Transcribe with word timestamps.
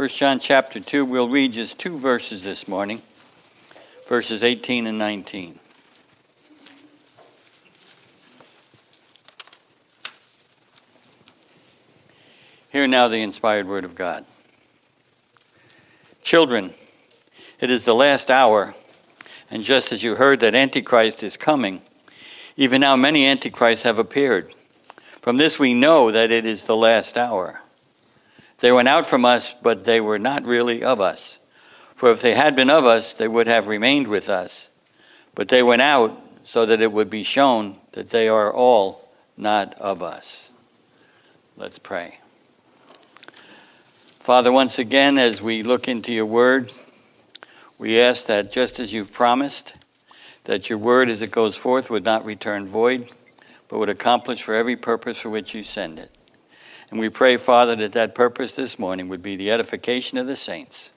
1 0.00 0.08
John 0.08 0.38
chapter 0.38 0.80
2, 0.80 1.04
we'll 1.04 1.28
read 1.28 1.52
just 1.52 1.78
two 1.78 1.98
verses 1.98 2.42
this 2.42 2.66
morning, 2.66 3.02
verses 4.08 4.42
18 4.42 4.86
and 4.86 4.98
19. 4.98 5.58
Hear 12.70 12.86
now 12.86 13.08
the 13.08 13.18
inspired 13.18 13.68
word 13.68 13.84
of 13.84 13.94
God. 13.94 14.24
Children, 16.22 16.72
it 17.60 17.70
is 17.70 17.84
the 17.84 17.94
last 17.94 18.30
hour, 18.30 18.74
and 19.50 19.62
just 19.62 19.92
as 19.92 20.02
you 20.02 20.14
heard 20.14 20.40
that 20.40 20.54
Antichrist 20.54 21.22
is 21.22 21.36
coming, 21.36 21.82
even 22.56 22.80
now 22.80 22.96
many 22.96 23.26
Antichrists 23.26 23.84
have 23.84 23.98
appeared. 23.98 24.54
From 25.20 25.36
this 25.36 25.58
we 25.58 25.74
know 25.74 26.10
that 26.10 26.32
it 26.32 26.46
is 26.46 26.64
the 26.64 26.74
last 26.74 27.18
hour. 27.18 27.60
They 28.60 28.72
went 28.72 28.88
out 28.88 29.06
from 29.06 29.24
us, 29.24 29.54
but 29.62 29.84
they 29.84 30.00
were 30.00 30.18
not 30.18 30.44
really 30.44 30.84
of 30.84 31.00
us. 31.00 31.38
For 31.94 32.10
if 32.10 32.20
they 32.20 32.34
had 32.34 32.54
been 32.54 32.70
of 32.70 32.84
us, 32.84 33.14
they 33.14 33.28
would 33.28 33.46
have 33.46 33.68
remained 33.68 34.08
with 34.08 34.28
us. 34.28 34.70
But 35.34 35.48
they 35.48 35.62
went 35.62 35.82
out 35.82 36.18
so 36.44 36.66
that 36.66 36.82
it 36.82 36.92
would 36.92 37.10
be 37.10 37.22
shown 37.22 37.78
that 37.92 38.10
they 38.10 38.28
are 38.28 38.52
all 38.52 39.08
not 39.36 39.74
of 39.74 40.02
us. 40.02 40.50
Let's 41.56 41.78
pray. 41.78 42.18
Father, 44.18 44.52
once 44.52 44.78
again, 44.78 45.18
as 45.18 45.40
we 45.40 45.62
look 45.62 45.88
into 45.88 46.12
your 46.12 46.26
word, 46.26 46.72
we 47.78 48.00
ask 48.00 48.26
that 48.26 48.52
just 48.52 48.78
as 48.78 48.92
you've 48.92 49.12
promised, 49.12 49.74
that 50.44 50.68
your 50.68 50.78
word 50.78 51.08
as 51.08 51.22
it 51.22 51.30
goes 51.30 51.56
forth 51.56 51.88
would 51.88 52.04
not 52.04 52.24
return 52.24 52.66
void, 52.66 53.08
but 53.68 53.78
would 53.78 53.88
accomplish 53.88 54.42
for 54.42 54.54
every 54.54 54.76
purpose 54.76 55.18
for 55.18 55.30
which 55.30 55.54
you 55.54 55.62
send 55.62 55.98
it. 55.98 56.10
And 56.90 56.98
we 56.98 57.08
pray, 57.08 57.36
Father, 57.36 57.76
that 57.76 57.92
that 57.92 58.14
purpose 58.14 58.54
this 58.54 58.78
morning 58.78 59.08
would 59.08 59.22
be 59.22 59.36
the 59.36 59.50
edification 59.50 60.18
of 60.18 60.26
the 60.26 60.36
saints, 60.36 60.92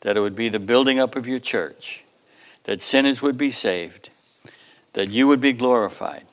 that 0.00 0.16
it 0.16 0.20
would 0.20 0.36
be 0.36 0.48
the 0.48 0.58
building 0.58 0.98
up 0.98 1.14
of 1.16 1.28
your 1.28 1.38
church, 1.38 2.04
that 2.64 2.82
sinners 2.82 3.22
would 3.22 3.38
be 3.38 3.50
saved, 3.50 4.10
that 4.94 5.10
you 5.10 5.28
would 5.28 5.40
be 5.40 5.52
glorified, 5.52 6.24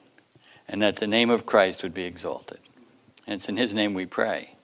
and 0.68 0.82
that 0.82 0.96
the 0.96 1.08
name 1.08 1.30
of 1.30 1.46
Christ 1.46 1.84
would 1.84 1.94
be 1.94 2.04
exalted. 2.04 2.60
And 3.28 3.36
it's 3.36 3.50
in 3.50 3.58
his 3.58 3.74
name 3.74 3.94
we 3.94 4.06
pray. 4.06 4.56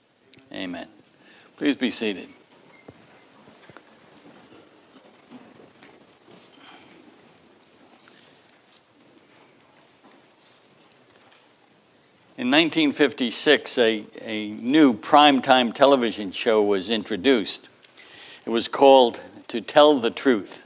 Amen. 0.52 0.88
Please 1.56 1.76
be 1.76 1.90
seated. 1.90 2.28
In 12.42 12.50
1956, 12.50 13.78
a, 13.78 14.04
a 14.22 14.50
new 14.50 14.94
primetime 14.94 15.72
television 15.72 16.32
show 16.32 16.60
was 16.60 16.90
introduced. 16.90 17.68
It 18.44 18.50
was 18.50 18.66
called 18.66 19.20
To 19.46 19.60
Tell 19.60 20.00
the 20.00 20.10
Truth. 20.10 20.64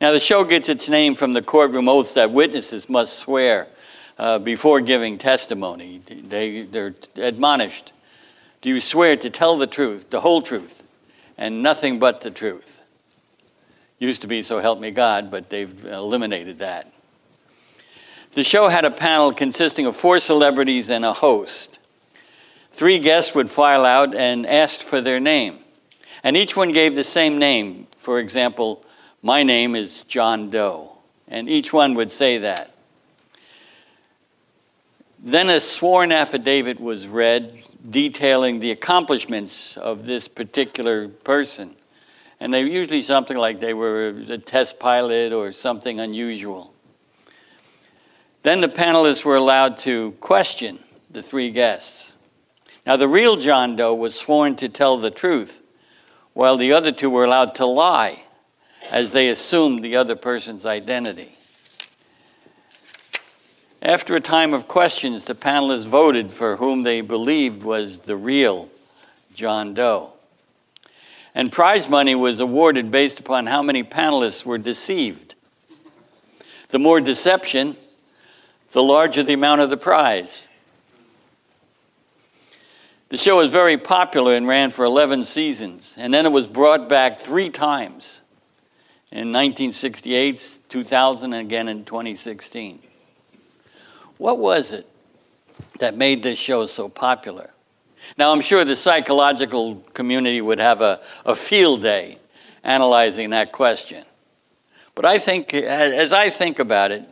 Now, 0.00 0.12
the 0.12 0.20
show 0.20 0.44
gets 0.44 0.68
its 0.68 0.88
name 0.88 1.16
from 1.16 1.32
the 1.32 1.42
courtroom 1.42 1.88
oaths 1.88 2.14
that 2.14 2.30
witnesses 2.30 2.88
must 2.88 3.18
swear 3.18 3.66
uh, 4.16 4.38
before 4.38 4.80
giving 4.80 5.18
testimony. 5.18 6.02
They, 6.06 6.62
they're 6.62 6.94
admonished 7.16 7.92
Do 8.62 8.68
you 8.68 8.80
swear 8.80 9.16
to 9.16 9.30
tell 9.30 9.58
the 9.58 9.66
truth, 9.66 10.10
the 10.10 10.20
whole 10.20 10.40
truth, 10.40 10.84
and 11.36 11.64
nothing 11.64 11.98
but 11.98 12.20
the 12.20 12.30
truth? 12.30 12.80
Used 13.98 14.20
to 14.20 14.28
be 14.28 14.42
so 14.42 14.60
help 14.60 14.78
me 14.78 14.92
God, 14.92 15.32
but 15.32 15.50
they've 15.50 15.84
eliminated 15.84 16.60
that. 16.60 16.92
The 18.32 18.44
show 18.44 18.68
had 18.68 18.84
a 18.84 18.90
panel 18.90 19.32
consisting 19.32 19.86
of 19.86 19.96
four 19.96 20.20
celebrities 20.20 20.90
and 20.90 21.04
a 21.04 21.12
host. 21.12 21.78
Three 22.72 22.98
guests 22.98 23.34
would 23.34 23.50
file 23.50 23.84
out 23.84 24.14
and 24.14 24.46
asked 24.46 24.82
for 24.82 25.00
their 25.00 25.18
name. 25.18 25.58
And 26.22 26.36
each 26.36 26.56
one 26.56 26.72
gave 26.72 26.94
the 26.94 27.04
same 27.04 27.38
name. 27.38 27.86
For 27.98 28.18
example, 28.18 28.84
my 29.22 29.42
name 29.42 29.74
is 29.74 30.02
John 30.02 30.50
Doe. 30.50 30.92
And 31.26 31.48
each 31.48 31.72
one 31.72 31.94
would 31.94 32.12
say 32.12 32.38
that. 32.38 32.74
Then 35.18 35.50
a 35.50 35.60
sworn 35.60 36.12
affidavit 36.12 36.78
was 36.78 37.06
read 37.06 37.62
detailing 37.90 38.60
the 38.60 38.70
accomplishments 38.70 39.76
of 39.76 40.06
this 40.06 40.28
particular 40.28 41.08
person. 41.08 41.74
And 42.40 42.54
they 42.54 42.62
were 42.62 42.70
usually 42.70 43.02
something 43.02 43.36
like 43.36 43.58
they 43.58 43.74
were 43.74 44.08
a 44.28 44.38
test 44.38 44.78
pilot 44.78 45.32
or 45.32 45.50
something 45.50 45.98
unusual. 45.98 46.72
Then 48.42 48.60
the 48.60 48.68
panelists 48.68 49.24
were 49.24 49.36
allowed 49.36 49.78
to 49.80 50.12
question 50.20 50.78
the 51.10 51.22
three 51.22 51.50
guests. 51.50 52.12
Now, 52.86 52.96
the 52.96 53.08
real 53.08 53.36
John 53.36 53.76
Doe 53.76 53.94
was 53.94 54.14
sworn 54.14 54.56
to 54.56 54.68
tell 54.68 54.96
the 54.96 55.10
truth, 55.10 55.60
while 56.32 56.56
the 56.56 56.72
other 56.72 56.92
two 56.92 57.10
were 57.10 57.24
allowed 57.24 57.54
to 57.56 57.66
lie 57.66 58.22
as 58.90 59.10
they 59.10 59.28
assumed 59.28 59.84
the 59.84 59.96
other 59.96 60.16
person's 60.16 60.64
identity. 60.64 61.32
After 63.82 64.16
a 64.16 64.20
time 64.20 64.54
of 64.54 64.66
questions, 64.66 65.24
the 65.24 65.34
panelists 65.34 65.86
voted 65.86 66.32
for 66.32 66.56
whom 66.56 66.82
they 66.82 67.00
believed 67.00 67.62
was 67.62 68.00
the 68.00 68.16
real 68.16 68.68
John 69.34 69.74
Doe. 69.74 70.12
And 71.34 71.52
prize 71.52 71.88
money 71.88 72.14
was 72.14 72.40
awarded 72.40 72.90
based 72.90 73.20
upon 73.20 73.46
how 73.46 73.62
many 73.62 73.84
panelists 73.84 74.44
were 74.44 74.58
deceived. 74.58 75.34
The 76.70 76.78
more 76.80 77.00
deception, 77.00 77.76
the 78.72 78.82
larger 78.82 79.22
the 79.22 79.32
amount 79.32 79.60
of 79.60 79.70
the 79.70 79.76
prize. 79.76 80.48
The 83.08 83.16
show 83.16 83.38
was 83.38 83.50
very 83.50 83.78
popular 83.78 84.34
and 84.34 84.46
ran 84.46 84.70
for 84.70 84.84
11 84.84 85.24
seasons, 85.24 85.94
and 85.96 86.12
then 86.12 86.26
it 86.26 86.32
was 86.32 86.46
brought 86.46 86.88
back 86.88 87.18
three 87.18 87.48
times 87.48 88.22
in 89.10 89.32
1968, 89.32 90.58
2000, 90.68 91.32
and 91.32 91.46
again 91.46 91.68
in 91.68 91.86
2016. 91.86 92.80
What 94.18 94.38
was 94.38 94.72
it 94.72 94.86
that 95.78 95.96
made 95.96 96.22
this 96.22 96.38
show 96.38 96.66
so 96.66 96.90
popular? 96.90 97.50
Now, 98.18 98.32
I'm 98.32 98.42
sure 98.42 98.64
the 98.64 98.76
psychological 98.76 99.76
community 99.94 100.40
would 100.40 100.58
have 100.58 100.82
a, 100.82 101.00
a 101.24 101.34
field 101.34 101.82
day 101.82 102.18
analyzing 102.62 103.30
that 103.30 103.52
question. 103.52 104.04
But 104.94 105.04
I 105.04 105.18
think, 105.18 105.54
as 105.54 106.12
I 106.12 106.28
think 106.28 106.58
about 106.58 106.92
it, 106.92 107.08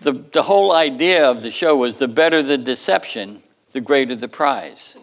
the, 0.00 0.12
the 0.12 0.42
whole 0.42 0.72
idea 0.72 1.28
of 1.28 1.42
the 1.42 1.50
show 1.50 1.76
was 1.76 1.96
the 1.96 2.08
better 2.08 2.42
the 2.42 2.58
deception, 2.58 3.42
the 3.72 3.80
greater 3.80 4.14
the 4.14 4.28
prize. 4.28 4.96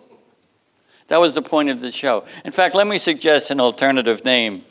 That 1.08 1.20
was 1.20 1.34
the 1.34 1.42
point 1.42 1.70
of 1.70 1.82
the 1.82 1.92
show. 1.92 2.26
In 2.44 2.52
fact, 2.52 2.76
let 2.76 2.88
me 2.88 2.98
suggest 2.98 3.52
an 3.52 3.60
alternative 3.60 4.26
name 4.26 4.64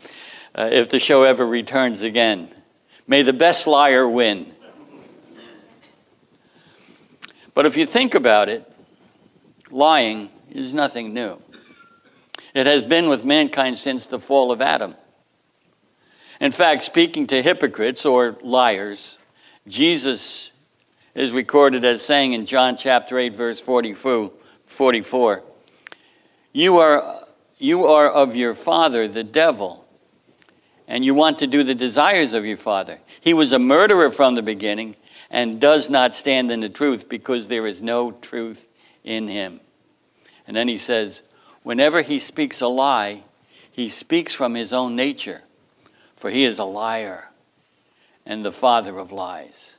uh, 0.54 0.70
if 0.72 0.88
the 0.88 0.98
show 0.98 1.22
ever 1.22 1.46
returns 1.46 2.02
again. 2.02 2.48
May 3.06 3.22
the 3.22 3.32
best 3.32 3.66
liar 3.66 4.08
win. 4.08 4.52
But 7.52 7.66
if 7.66 7.76
you 7.76 7.86
think 7.86 8.14
about 8.14 8.48
it, 8.48 8.68
lying 9.70 10.30
is 10.50 10.74
nothing 10.74 11.14
new. 11.14 11.40
It 12.54 12.66
has 12.66 12.82
been 12.82 13.08
with 13.08 13.24
mankind 13.24 13.78
since 13.78 14.06
the 14.06 14.18
fall 14.18 14.50
of 14.50 14.60
Adam. 14.60 14.96
In 16.40 16.50
fact, 16.50 16.84
speaking 16.84 17.26
to 17.28 17.42
hypocrites 17.42 18.04
or 18.04 18.36
liars, 18.42 19.18
Jesus 19.66 20.52
is 21.14 21.32
recorded 21.32 21.84
as 21.86 22.04
saying 22.04 22.34
in 22.34 22.44
John 22.44 22.76
chapter 22.76 23.18
8, 23.18 23.34
verse 23.34 23.60
44, 23.60 25.42
you 26.52 26.78
are, 26.78 27.26
you 27.58 27.86
are 27.86 28.10
of 28.10 28.36
your 28.36 28.54
father, 28.54 29.08
the 29.08 29.24
devil, 29.24 29.86
and 30.86 31.02
you 31.02 31.14
want 31.14 31.38
to 31.38 31.46
do 31.46 31.62
the 31.62 31.74
desires 31.74 32.34
of 32.34 32.44
your 32.44 32.58
father. 32.58 33.00
He 33.22 33.32
was 33.32 33.52
a 33.52 33.58
murderer 33.58 34.10
from 34.10 34.34
the 34.34 34.42
beginning 34.42 34.96
and 35.30 35.60
does 35.60 35.88
not 35.88 36.14
stand 36.14 36.52
in 36.52 36.60
the 36.60 36.68
truth 36.68 37.08
because 37.08 37.48
there 37.48 37.66
is 37.66 37.80
no 37.80 38.12
truth 38.12 38.68
in 39.02 39.28
him. 39.28 39.60
And 40.46 40.54
then 40.54 40.68
he 40.68 40.76
says, 40.76 41.22
whenever 41.62 42.02
he 42.02 42.18
speaks 42.18 42.60
a 42.60 42.68
lie, 42.68 43.22
he 43.72 43.88
speaks 43.88 44.34
from 44.34 44.54
his 44.54 44.74
own 44.74 44.94
nature, 44.94 45.42
for 46.16 46.28
he 46.28 46.44
is 46.44 46.58
a 46.58 46.64
liar 46.64 47.30
and 48.26 48.44
the 48.44 48.52
father 48.52 48.98
of 48.98 49.12
lies. 49.12 49.76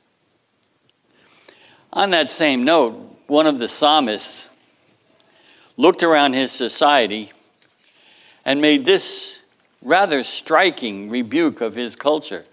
On 1.92 2.10
that 2.10 2.30
same 2.30 2.64
note, 2.64 2.94
one 3.26 3.46
of 3.46 3.58
the 3.58 3.68
psalmists 3.68 4.48
looked 5.76 6.02
around 6.02 6.34
his 6.34 6.52
society 6.52 7.32
and 8.44 8.60
made 8.60 8.84
this 8.84 9.40
rather 9.82 10.22
striking 10.22 11.10
rebuke 11.10 11.60
of 11.60 11.74
his 11.74 11.96
culture. 11.96 12.44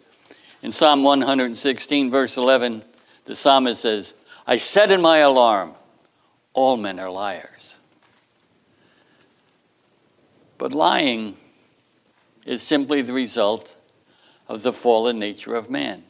In 0.62 0.72
Psalm 0.72 1.04
116, 1.04 2.10
verse 2.10 2.38
11, 2.38 2.84
the 3.26 3.36
psalmist 3.36 3.82
says, 3.82 4.14
I 4.48 4.58
said 4.58 4.92
in 4.92 5.02
my 5.02 5.20
alarm, 5.20 5.74
all 6.54 6.78
men 6.78 7.00
are 7.00 7.10
liars. 7.10 7.80
But 10.58 10.72
lying 10.72 11.36
is 12.46 12.62
simply 12.62 13.02
the 13.02 13.14
result 13.14 13.76
of 14.54 14.64
the 14.64 14.72
fallen 14.74 15.20
nature 15.20 15.56
of 15.56 15.70
man. 15.70 16.04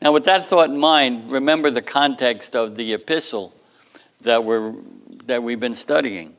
Now, 0.00 0.12
with 0.12 0.24
that 0.24 0.44
thought 0.44 0.70
in 0.70 0.78
mind, 0.78 1.32
remember 1.32 1.70
the 1.70 1.82
context 1.82 2.54
of 2.54 2.76
the 2.76 2.94
epistle 2.94 3.52
that, 4.20 4.44
we're, 4.44 4.74
that 5.26 5.42
we've 5.42 5.58
been 5.58 5.74
studying. 5.74 6.36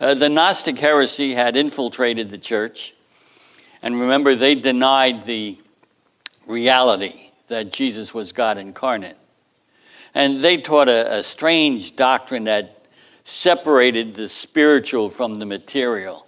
Uh, 0.00 0.14
the 0.14 0.28
Gnostic 0.28 0.78
heresy 0.78 1.34
had 1.34 1.56
infiltrated 1.56 2.30
the 2.30 2.38
church. 2.38 2.94
And 3.82 4.00
remember, 4.00 4.36
they 4.36 4.54
denied 4.54 5.24
the 5.24 5.58
reality 6.46 7.30
that 7.48 7.72
Jesus 7.72 8.14
was 8.14 8.30
God 8.30 8.58
incarnate. 8.58 9.16
And 10.14 10.40
they 10.40 10.58
taught 10.58 10.88
a, 10.88 11.18
a 11.18 11.22
strange 11.24 11.96
doctrine 11.96 12.44
that 12.44 12.86
separated 13.24 14.14
the 14.14 14.28
spiritual 14.28 15.10
from 15.10 15.36
the 15.36 15.46
material. 15.46 16.26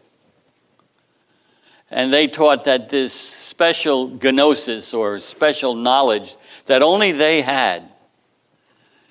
And 1.95 2.13
they 2.13 2.27
taught 2.27 2.65
that 2.65 2.89
this 2.89 3.15
special 3.15 4.09
gnosis 4.09 4.93
or 4.93 5.21
special 5.21 5.77
knowledge 5.77 6.37
that 6.65 6.83
only 6.83 7.13
they 7.13 7.41
had 7.41 7.89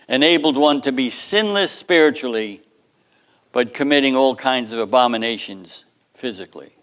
enabled 0.09 0.57
one 0.57 0.81
to 0.81 0.91
be 0.91 1.09
sinless 1.09 1.71
spiritually, 1.71 2.61
but 3.53 3.73
committing 3.73 4.17
all 4.17 4.35
kinds 4.35 4.73
of 4.73 4.79
abominations 4.79 5.85
physically. 6.13 6.75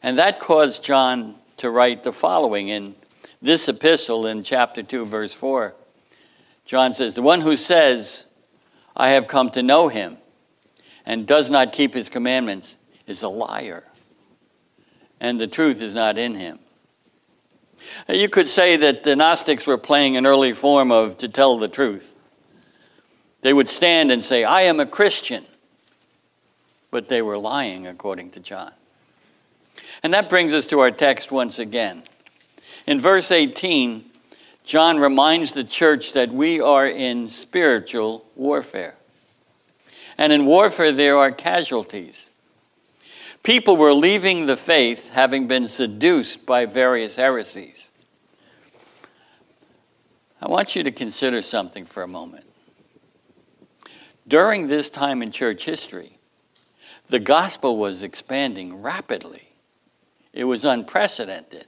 And 0.00 0.16
that 0.16 0.38
caused 0.38 0.84
John 0.84 1.34
to 1.56 1.70
write 1.70 2.04
the 2.04 2.12
following 2.12 2.68
in 2.68 2.94
this 3.42 3.68
epistle 3.68 4.28
in 4.28 4.44
chapter 4.44 4.84
2, 4.84 5.06
verse 5.06 5.32
4. 5.32 5.74
John 6.64 6.94
says, 6.94 7.16
The 7.16 7.22
one 7.22 7.40
who 7.40 7.56
says, 7.56 8.26
I 8.96 9.08
have 9.08 9.26
come 9.26 9.50
to 9.50 9.62
know 9.64 9.88
him, 9.88 10.18
and 11.04 11.26
does 11.26 11.50
not 11.50 11.72
keep 11.72 11.94
his 11.94 12.08
commandments, 12.08 12.76
is 13.08 13.24
a 13.24 13.28
liar, 13.28 13.82
and 15.20 15.40
the 15.40 15.46
truth 15.46 15.82
is 15.82 15.94
not 15.94 16.18
in 16.18 16.34
him. 16.34 16.58
You 18.08 18.28
could 18.28 18.48
say 18.48 18.76
that 18.76 19.02
the 19.02 19.16
Gnostics 19.16 19.66
were 19.66 19.78
playing 19.78 20.16
an 20.16 20.26
early 20.26 20.52
form 20.52 20.90
of 20.92 21.18
to 21.18 21.28
tell 21.28 21.58
the 21.58 21.68
truth. 21.68 22.16
They 23.40 23.52
would 23.52 23.68
stand 23.68 24.10
and 24.10 24.22
say, 24.22 24.44
I 24.44 24.62
am 24.62 24.80
a 24.80 24.86
Christian, 24.86 25.44
but 26.90 27.08
they 27.08 27.22
were 27.22 27.38
lying, 27.38 27.86
according 27.86 28.30
to 28.32 28.40
John. 28.40 28.72
And 30.02 30.12
that 30.14 30.28
brings 30.28 30.52
us 30.52 30.66
to 30.66 30.80
our 30.80 30.90
text 30.90 31.30
once 31.30 31.58
again. 31.58 32.02
In 32.86 33.00
verse 33.00 33.30
18, 33.30 34.04
John 34.64 34.98
reminds 34.98 35.52
the 35.52 35.64
church 35.64 36.12
that 36.12 36.30
we 36.30 36.60
are 36.60 36.86
in 36.86 37.28
spiritual 37.28 38.24
warfare. 38.34 38.96
And 40.16 40.32
in 40.32 40.46
warfare, 40.46 40.92
there 40.92 41.16
are 41.16 41.30
casualties. 41.30 42.30
People 43.48 43.78
were 43.78 43.94
leaving 43.94 44.44
the 44.44 44.58
faith 44.58 45.08
having 45.08 45.46
been 45.46 45.68
seduced 45.68 46.44
by 46.44 46.66
various 46.66 47.16
heresies. 47.16 47.92
I 50.38 50.48
want 50.48 50.76
you 50.76 50.82
to 50.82 50.90
consider 50.90 51.40
something 51.40 51.86
for 51.86 52.02
a 52.02 52.06
moment. 52.06 52.44
During 54.26 54.66
this 54.66 54.90
time 54.90 55.22
in 55.22 55.32
church 55.32 55.64
history, 55.64 56.18
the 57.06 57.18
gospel 57.18 57.78
was 57.78 58.02
expanding 58.02 58.82
rapidly. 58.82 59.48
It 60.34 60.44
was 60.44 60.66
unprecedented. 60.66 61.64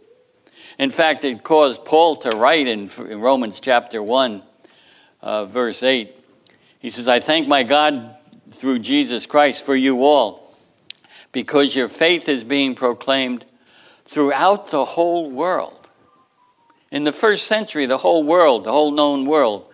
In 0.78 0.90
fact, 0.90 1.24
it 1.24 1.42
caused 1.42 1.86
Paul 1.86 2.16
to 2.16 2.28
write 2.36 2.68
in, 2.68 2.90
Romans 2.98 3.58
chapter 3.58 4.02
1, 4.02 4.42
uh, 5.22 5.46
verse 5.46 5.82
8. 5.82 6.14
He 6.78 6.90
says, 6.90 7.08
I 7.08 7.20
thank 7.20 7.48
my 7.48 7.62
God 7.62 8.18
through 8.50 8.80
Jesus 8.80 9.24
Christ 9.24 9.64
for 9.64 9.74
you 9.74 10.04
all 10.04 10.49
because 11.32 11.74
your 11.74 11.88
faith 11.88 12.28
is 12.28 12.44
being 12.44 12.74
proclaimed 12.74 13.44
throughout 14.04 14.68
the 14.68 14.84
whole 14.84 15.30
world. 15.30 15.88
In 16.90 17.04
the 17.04 17.12
first 17.12 17.46
century, 17.46 17.86
the 17.86 17.98
whole 17.98 18.24
world, 18.24 18.64
the 18.64 18.72
whole 18.72 18.90
known 18.90 19.26
world, 19.26 19.66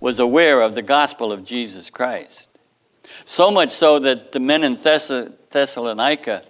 was 0.00 0.18
aware 0.18 0.62
of 0.62 0.74
the 0.74 0.82
gospel 0.82 1.30
of 1.30 1.44
Jesus 1.44 1.90
Christ. 1.90 2.46
So 3.24 3.50
much 3.50 3.72
so 3.72 3.98
that 3.98 4.32
the 4.32 4.40
men 4.40 4.64
in 4.64 4.76
Thess- 4.76 5.12
Thessalonica, 5.50 6.42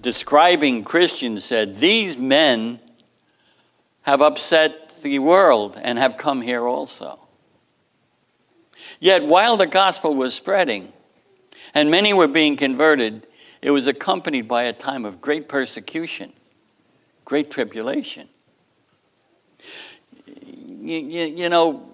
describing 0.00 0.84
Christians, 0.84 1.44
said, 1.44 1.78
These 1.78 2.16
men 2.16 2.80
have 4.02 4.20
upset 4.20 5.02
the 5.02 5.18
world 5.18 5.78
and 5.82 5.98
have 5.98 6.16
come 6.16 6.42
here 6.42 6.66
also. 6.66 7.18
Yet, 9.00 9.24
while 9.24 9.56
the 9.56 9.66
gospel 9.66 10.14
was 10.14 10.34
spreading 10.34 10.92
and 11.74 11.90
many 11.90 12.12
were 12.12 12.28
being 12.28 12.56
converted, 12.56 13.26
it 13.66 13.72
was 13.72 13.88
accompanied 13.88 14.46
by 14.46 14.62
a 14.62 14.72
time 14.72 15.04
of 15.04 15.20
great 15.20 15.48
persecution, 15.48 16.32
great 17.24 17.50
tribulation. 17.50 18.28
You, 20.24 20.98
you, 20.98 21.22
you 21.24 21.48
know, 21.48 21.90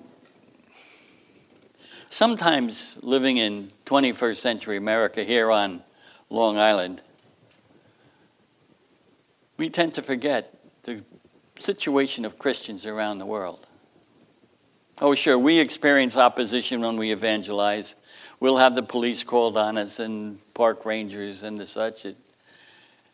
sometimes 2.10 2.98
living 3.00 3.38
in 3.38 3.72
21st 3.86 4.36
century 4.36 4.76
America 4.76 5.24
here 5.24 5.50
on 5.50 5.82
Long 6.28 6.58
Island, 6.58 7.00
we 9.56 9.70
tend 9.70 9.94
to 9.94 10.02
forget 10.02 10.54
the 10.82 11.02
situation 11.58 12.26
of 12.26 12.38
Christians 12.38 12.84
around 12.84 13.16
the 13.16 13.24
world. 13.24 13.66
Oh, 15.00 15.14
sure, 15.14 15.38
we 15.38 15.58
experience 15.58 16.18
opposition 16.18 16.82
when 16.82 16.98
we 16.98 17.12
evangelize 17.12 17.96
we'll 18.42 18.56
have 18.56 18.74
the 18.74 18.82
police 18.82 19.22
called 19.22 19.56
on 19.56 19.78
us 19.78 20.00
and 20.00 20.36
park 20.52 20.84
rangers 20.84 21.44
and 21.44 21.56
the 21.56 21.64
such. 21.64 22.04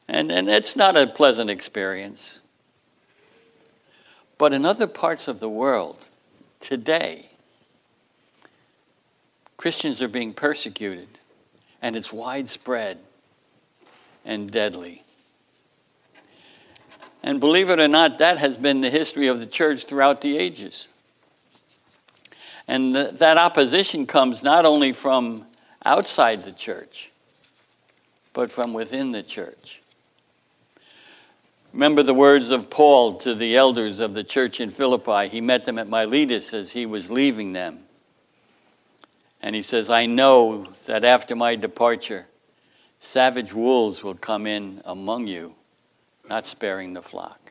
And, 0.08 0.32
and 0.32 0.48
it's 0.48 0.74
not 0.74 0.96
a 0.96 1.06
pleasant 1.06 1.50
experience. 1.50 2.38
But 4.38 4.54
in 4.54 4.64
other 4.64 4.86
parts 4.86 5.28
of 5.28 5.38
the 5.38 5.48
world 5.48 5.98
today, 6.60 7.28
Christians 9.58 10.00
are 10.00 10.08
being 10.08 10.32
persecuted, 10.32 11.08
and 11.82 11.94
it's 11.94 12.10
widespread 12.10 12.96
and 14.24 14.50
deadly. 14.50 15.04
And 17.22 17.38
believe 17.38 17.68
it 17.68 17.78
or 17.78 17.88
not, 17.88 18.20
that 18.20 18.38
has 18.38 18.56
been 18.56 18.80
the 18.80 18.88
history 18.88 19.26
of 19.26 19.40
the 19.40 19.46
church 19.46 19.84
throughout 19.84 20.22
the 20.22 20.38
ages. 20.38 20.88
And 22.68 22.94
th- 22.94 23.14
that 23.14 23.38
opposition 23.38 24.06
comes 24.06 24.42
not 24.42 24.66
only 24.66 24.92
from 24.92 25.46
outside 25.84 26.44
the 26.44 26.52
church, 26.52 27.10
but 28.34 28.52
from 28.52 28.74
within 28.74 29.10
the 29.10 29.22
church. 29.22 29.80
Remember 31.72 32.02
the 32.02 32.14
words 32.14 32.50
of 32.50 32.70
Paul 32.70 33.14
to 33.18 33.34
the 33.34 33.56
elders 33.56 33.98
of 33.98 34.14
the 34.14 34.24
church 34.24 34.60
in 34.60 34.70
Philippi. 34.70 35.28
He 35.28 35.40
met 35.40 35.64
them 35.64 35.78
at 35.78 35.88
Miletus 35.88 36.54
as 36.54 36.72
he 36.72 36.86
was 36.86 37.10
leaving 37.10 37.52
them. 37.52 37.80
And 39.40 39.54
he 39.54 39.62
says, 39.62 39.88
I 39.88 40.06
know 40.06 40.66
that 40.86 41.04
after 41.04 41.36
my 41.36 41.56
departure, 41.56 42.26
savage 43.00 43.52
wolves 43.52 44.02
will 44.02 44.14
come 44.14 44.46
in 44.46 44.82
among 44.84 45.26
you, 45.26 45.54
not 46.28 46.46
sparing 46.46 46.94
the 46.94 47.02
flock. 47.02 47.47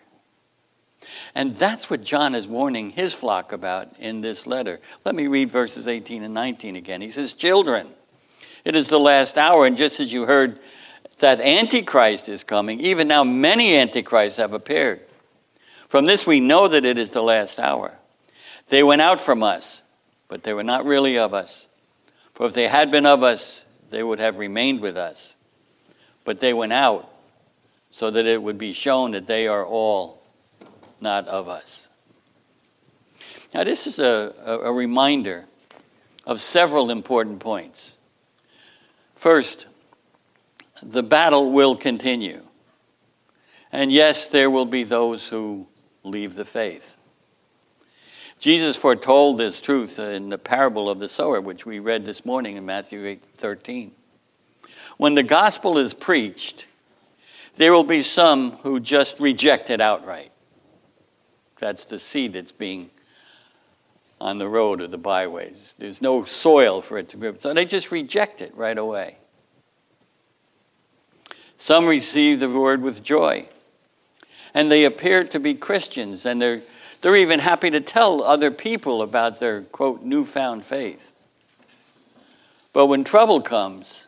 And 1.35 1.55
that's 1.57 1.89
what 1.89 2.03
John 2.03 2.35
is 2.35 2.47
warning 2.47 2.91
his 2.91 3.13
flock 3.13 3.51
about 3.51 3.89
in 3.99 4.21
this 4.21 4.47
letter. 4.47 4.79
Let 5.05 5.15
me 5.15 5.27
read 5.27 5.51
verses 5.51 5.87
18 5.87 6.23
and 6.23 6.33
19 6.33 6.75
again. 6.75 7.01
He 7.01 7.11
says, 7.11 7.33
Children, 7.33 7.87
it 8.65 8.75
is 8.75 8.89
the 8.89 8.99
last 8.99 9.37
hour, 9.37 9.65
and 9.65 9.77
just 9.77 9.99
as 9.99 10.11
you 10.11 10.25
heard 10.25 10.59
that 11.19 11.39
Antichrist 11.39 12.29
is 12.29 12.43
coming, 12.43 12.79
even 12.81 13.07
now 13.07 13.23
many 13.23 13.75
Antichrists 13.75 14.37
have 14.37 14.53
appeared. 14.53 15.01
From 15.87 16.05
this 16.05 16.27
we 16.27 16.39
know 16.39 16.67
that 16.67 16.85
it 16.85 16.97
is 16.97 17.11
the 17.11 17.23
last 17.23 17.59
hour. 17.59 17.93
They 18.67 18.83
went 18.83 19.01
out 19.01 19.19
from 19.19 19.43
us, 19.43 19.81
but 20.27 20.43
they 20.43 20.53
were 20.53 20.63
not 20.63 20.85
really 20.85 21.17
of 21.17 21.33
us. 21.33 21.67
For 22.33 22.45
if 22.45 22.53
they 22.53 22.67
had 22.67 22.91
been 22.91 23.05
of 23.05 23.23
us, 23.23 23.65
they 23.89 24.03
would 24.03 24.19
have 24.19 24.37
remained 24.37 24.81
with 24.81 24.97
us. 24.97 25.35
But 26.25 26.39
they 26.39 26.53
went 26.53 26.73
out 26.73 27.09
so 27.89 28.11
that 28.11 28.25
it 28.25 28.43
would 28.43 28.57
be 28.57 28.73
shown 28.73 29.11
that 29.11 29.27
they 29.27 29.47
are 29.47 29.65
all 29.65 30.16
not 30.99 31.27
of 31.27 31.47
us. 31.47 31.87
Now, 33.53 33.63
this 33.63 33.87
is 33.87 33.99
a, 33.99 34.33
a, 34.45 34.71
reminder 34.71 35.45
of 36.25 36.41
several 36.41 36.91
important 36.91 37.39
points. 37.39 37.95
First, 39.15 39.67
the 40.83 41.03
battle 41.03 41.51
will 41.51 41.75
continue. 41.75 42.43
And 43.71 43.91
yes, 43.91 44.27
there 44.27 44.49
will 44.49 44.65
be 44.65 44.83
those 44.83 45.27
who 45.27 45.67
leave 46.03 46.35
the 46.35 46.45
faith. 46.45 46.97
Jesus 48.39 48.77
foretold 48.77 49.39
this 49.39 49.59
truth 49.59 49.97
in 49.97 50.29
the 50.29 50.37
parable 50.37 50.89
of 50.89 50.99
the 50.99 51.09
sower, 51.09 51.41
which 51.41 51.65
we 51.65 51.79
read 51.79 52.05
this 52.05 52.25
morning 52.25 52.55
in 52.55 52.65
Matthew 52.65 53.05
8 53.05 53.23
13. 53.35 53.91
When 54.97 55.15
the 55.15 55.23
gospel 55.23 55.77
is 55.77 55.93
preached, 55.93 56.65
there 57.55 57.73
will 57.73 57.83
be 57.83 58.03
some 58.03 58.51
who 58.57 58.79
just 58.79 59.19
reject 59.19 59.69
it 59.69 59.81
outright. 59.81 60.31
That's 61.59 61.85
the 61.85 61.99
seed 61.99 62.33
that's 62.33 62.51
being 62.51 62.89
on 64.19 64.37
the 64.37 64.47
road 64.47 64.81
or 64.81 64.87
the 64.87 64.97
byways. 64.97 65.73
There's 65.77 66.01
no 66.01 66.23
soil 66.23 66.81
for 66.81 66.97
it 66.97 67.09
to 67.09 67.17
grow. 67.17 67.35
So 67.37 67.53
they 67.53 67.65
just 67.65 67.91
reject 67.91 68.41
it 68.41 68.55
right 68.55 68.77
away. 68.77 69.17
Some 71.57 71.87
receive 71.87 72.39
the 72.39 72.49
word 72.49 72.81
with 72.81 73.03
joy. 73.03 73.47
And 74.53 74.71
they 74.71 74.85
appear 74.85 75.23
to 75.23 75.39
be 75.39 75.53
Christians, 75.53 76.25
and 76.25 76.41
they're, 76.41 76.61
they're 77.01 77.15
even 77.15 77.39
happy 77.39 77.69
to 77.71 77.81
tell 77.81 78.23
other 78.23 78.49
people 78.49 79.01
about 79.01 79.39
their, 79.39 79.63
quote, 79.63 80.03
newfound 80.03 80.65
faith. 80.65 81.13
But 82.73 82.87
when 82.87 83.03
trouble 83.03 83.41
comes, 83.41 84.05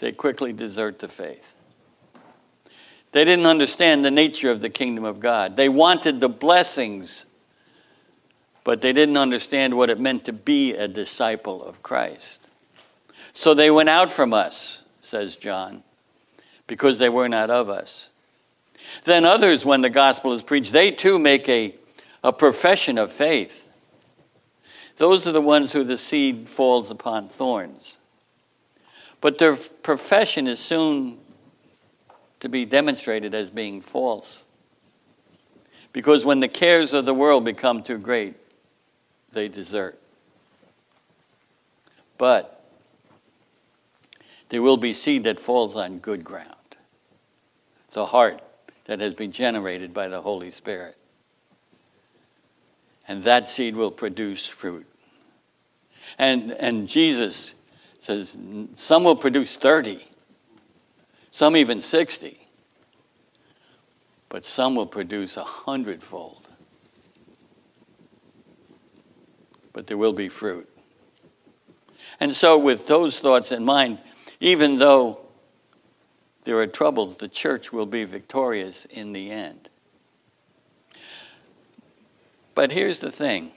they 0.00 0.12
quickly 0.12 0.52
desert 0.52 0.98
the 0.98 1.08
faith. 1.08 1.54
They 3.12 3.24
didn't 3.24 3.46
understand 3.46 4.04
the 4.04 4.10
nature 4.10 4.50
of 4.50 4.60
the 4.60 4.68
kingdom 4.68 5.04
of 5.04 5.20
God. 5.20 5.56
They 5.56 5.68
wanted 5.68 6.20
the 6.20 6.28
blessings, 6.28 7.24
but 8.64 8.82
they 8.82 8.92
didn't 8.92 9.16
understand 9.16 9.76
what 9.76 9.90
it 9.90 9.98
meant 9.98 10.26
to 10.26 10.32
be 10.32 10.74
a 10.74 10.86
disciple 10.86 11.64
of 11.64 11.82
Christ. 11.82 12.46
So 13.32 13.54
they 13.54 13.70
went 13.70 13.88
out 13.88 14.10
from 14.10 14.34
us, 14.34 14.82
says 15.00 15.36
John, 15.36 15.82
because 16.66 16.98
they 16.98 17.08
were 17.08 17.28
not 17.28 17.50
of 17.50 17.70
us. 17.70 18.10
Then 19.04 19.24
others, 19.24 19.64
when 19.64 19.80
the 19.80 19.90
gospel 19.90 20.32
is 20.32 20.42
preached, 20.42 20.72
they 20.72 20.90
too 20.90 21.18
make 21.18 21.48
a, 21.48 21.74
a 22.22 22.32
profession 22.32 22.98
of 22.98 23.12
faith. 23.12 23.68
Those 24.96 25.26
are 25.26 25.32
the 25.32 25.40
ones 25.40 25.72
who 25.72 25.84
the 25.84 25.96
seed 25.96 26.48
falls 26.48 26.90
upon 26.90 27.28
thorns. 27.28 27.98
But 29.20 29.38
their 29.38 29.56
profession 29.56 30.46
is 30.46 30.58
soon 30.58 31.18
to 32.40 32.48
be 32.48 32.64
demonstrated 32.64 33.34
as 33.34 33.50
being 33.50 33.80
false. 33.80 34.44
Because 35.92 36.24
when 36.24 36.40
the 36.40 36.48
cares 36.48 36.92
of 36.92 37.04
the 37.04 37.14
world 37.14 37.44
become 37.44 37.82
too 37.82 37.98
great, 37.98 38.34
they 39.32 39.48
desert. 39.48 39.98
But 42.16 42.64
there 44.48 44.62
will 44.62 44.76
be 44.76 44.94
seed 44.94 45.24
that 45.24 45.38
falls 45.38 45.76
on 45.76 45.98
good 45.98 46.24
ground. 46.24 46.54
The 47.92 48.06
heart 48.06 48.42
that 48.84 49.00
has 49.00 49.14
been 49.14 49.32
generated 49.32 49.92
by 49.92 50.08
the 50.08 50.20
Holy 50.20 50.50
Spirit. 50.50 50.96
And 53.06 53.22
that 53.22 53.48
seed 53.48 53.74
will 53.74 53.90
produce 53.90 54.46
fruit. 54.46 54.86
And, 56.18 56.52
and 56.52 56.88
Jesus 56.88 57.54
says 58.00 58.36
some 58.76 59.04
will 59.04 59.16
produce 59.16 59.56
30, 59.56 60.06
some 61.30 61.56
even 61.56 61.80
60, 61.80 62.48
but 64.28 64.44
some 64.44 64.74
will 64.74 64.86
produce 64.86 65.36
a 65.36 65.44
hundredfold. 65.44 66.48
But 69.72 69.86
there 69.86 69.96
will 69.96 70.12
be 70.12 70.28
fruit. 70.28 70.68
And 72.20 72.34
so, 72.34 72.58
with 72.58 72.86
those 72.86 73.20
thoughts 73.20 73.52
in 73.52 73.64
mind, 73.64 73.98
even 74.40 74.78
though 74.78 75.20
there 76.44 76.58
are 76.58 76.66
troubles, 76.66 77.16
the 77.16 77.28
church 77.28 77.72
will 77.72 77.86
be 77.86 78.04
victorious 78.04 78.86
in 78.86 79.12
the 79.12 79.30
end. 79.30 79.68
But 82.54 82.72
here's 82.72 82.98
the 82.98 83.10
thing 83.12 83.52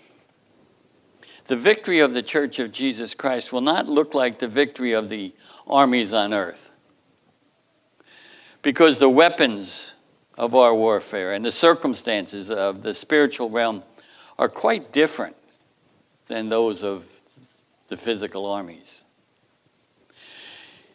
the 1.47 1.55
victory 1.55 1.99
of 1.99 2.13
the 2.13 2.21
church 2.21 2.59
of 2.59 2.71
Jesus 2.71 3.15
Christ 3.15 3.51
will 3.51 3.61
not 3.61 3.87
look 3.87 4.13
like 4.13 4.39
the 4.39 4.47
victory 4.47 4.93
of 4.93 5.09
the 5.09 5.33
armies 5.67 6.13
on 6.13 6.33
earth. 6.33 6.70
Because 8.61 8.99
the 8.99 9.09
weapons 9.09 9.93
of 10.37 10.55
our 10.55 10.73
warfare 10.73 11.33
and 11.33 11.43
the 11.43 11.51
circumstances 11.51 12.49
of 12.49 12.83
the 12.83 12.93
spiritual 12.93 13.49
realm 13.49 13.83
are 14.37 14.49
quite 14.49 14.91
different 14.91 15.35
than 16.27 16.49
those 16.49 16.83
of 16.83 17.05
the 17.87 17.97
physical 17.97 18.45
armies. 18.45 19.03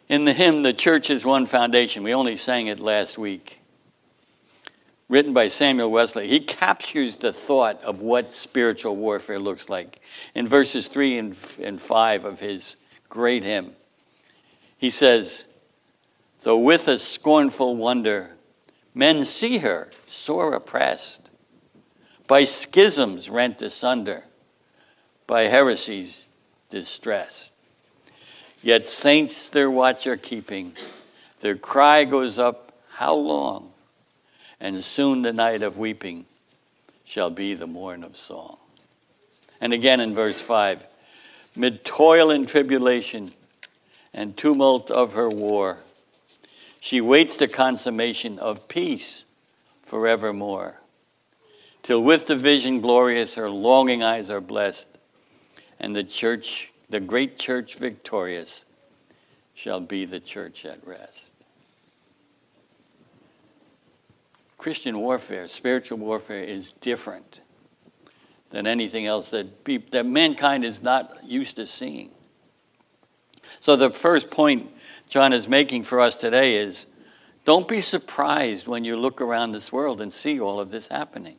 In 0.09 0.25
the 0.25 0.33
hymn, 0.33 0.63
The 0.63 0.73
Church 0.73 1.09
is 1.09 1.25
One 1.25 1.45
Foundation, 1.45 2.03
we 2.03 2.13
only 2.13 2.37
sang 2.37 2.67
it 2.67 2.79
last 2.79 3.17
week, 3.17 3.59
written 5.09 5.33
by 5.33 5.47
Samuel 5.47 5.91
Wesley, 5.91 6.27
he 6.27 6.39
captures 6.39 7.15
the 7.15 7.33
thought 7.33 7.83
of 7.83 8.01
what 8.01 8.33
spiritual 8.33 8.95
warfare 8.95 9.39
looks 9.39 9.69
like 9.69 9.99
in 10.33 10.47
verses 10.47 10.87
3 10.87 11.17
and, 11.17 11.37
and 11.61 11.81
5 11.81 12.25
of 12.25 12.39
his 12.39 12.77
great 13.09 13.43
hymn. 13.43 13.73
He 14.77 14.89
says, 14.89 15.45
Though 16.43 16.57
with 16.57 16.87
a 16.87 16.99
scornful 16.99 17.75
wonder 17.75 18.31
men 18.93 19.25
see 19.25 19.59
her 19.59 19.89
sore 20.07 20.53
oppressed, 20.53 21.29
by 22.25 22.43
schisms 22.43 23.29
rent 23.29 23.61
asunder, 23.61 24.23
by 25.25 25.43
heresies 25.43 26.25
distressed. 26.69 27.51
Yet 28.61 28.87
saints 28.89 29.47
their 29.47 29.69
watch 29.69 30.07
are 30.07 30.17
keeping. 30.17 30.73
Their 31.39 31.55
cry 31.55 32.03
goes 32.03 32.39
up, 32.39 32.71
How 32.89 33.13
long? 33.13 33.71
And 34.59 34.83
soon 34.83 35.21
the 35.21 35.33
night 35.33 35.61
of 35.61 35.77
weeping 35.77 36.25
shall 37.05 37.29
be 37.29 37.53
the 37.53 37.67
morn 37.67 38.03
of 38.03 38.17
song. 38.17 38.57
And 39.61 39.73
again 39.73 39.99
in 39.99 40.13
verse 40.13 40.41
5 40.41 40.85
Mid 41.55 41.85
toil 41.85 42.29
and 42.29 42.47
tribulation 42.47 43.31
and 44.13 44.35
tumult 44.35 44.91
of 44.91 45.13
her 45.13 45.29
war, 45.29 45.79
she 46.87 47.01
waits 47.01 47.35
the 47.35 47.49
consummation 47.49 48.39
of 48.39 48.69
peace 48.69 49.25
forevermore. 49.81 50.79
Till 51.83 52.01
with 52.01 52.27
the 52.27 52.35
vision 52.37 52.79
glorious 52.79 53.33
her 53.33 53.49
longing 53.49 54.03
eyes 54.03 54.29
are 54.29 54.39
blessed, 54.39 54.87
and 55.81 55.93
the 55.93 56.05
church 56.05 56.71
the 56.89 57.01
great 57.01 57.37
church 57.37 57.75
victorious 57.75 58.63
shall 59.53 59.81
be 59.81 60.05
the 60.05 60.21
church 60.21 60.63
at 60.63 60.79
rest. 60.87 61.33
Christian 64.57 64.97
warfare, 64.99 65.49
spiritual 65.49 65.97
warfare, 65.97 66.41
is 66.41 66.71
different 66.79 67.41
than 68.51 68.65
anything 68.65 69.05
else 69.05 69.27
that, 69.31 69.65
be, 69.65 69.79
that 69.91 70.05
mankind 70.05 70.63
is 70.63 70.81
not 70.81 71.17
used 71.25 71.57
to 71.57 71.65
seeing. 71.65 72.11
So, 73.59 73.75
the 73.75 73.89
first 73.89 74.29
point 74.31 74.71
John 75.07 75.33
is 75.33 75.47
making 75.47 75.83
for 75.83 75.99
us 75.99 76.15
today 76.15 76.55
is 76.55 76.87
don't 77.45 77.67
be 77.67 77.79
surprised 77.79 78.67
when 78.67 78.83
you 78.83 78.97
look 78.99 79.21
around 79.21 79.53
this 79.53 79.71
world 79.71 80.01
and 80.01 80.13
see 80.13 80.39
all 80.39 80.59
of 80.59 80.69
this 80.69 80.89
happening. 80.89 81.37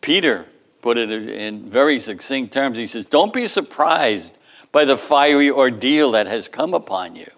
Peter 0.00 0.46
put 0.80 0.96
it 0.96 1.10
in 1.10 1.68
very 1.68 2.00
succinct 2.00 2.52
terms. 2.52 2.78
He 2.78 2.86
says, 2.86 3.04
Don't 3.04 3.32
be 3.32 3.46
surprised 3.46 4.32
by 4.72 4.84
the 4.84 4.96
fiery 4.96 5.50
ordeal 5.50 6.12
that 6.12 6.26
has 6.26 6.48
come 6.48 6.74
upon 6.74 7.16
you, 7.16 7.30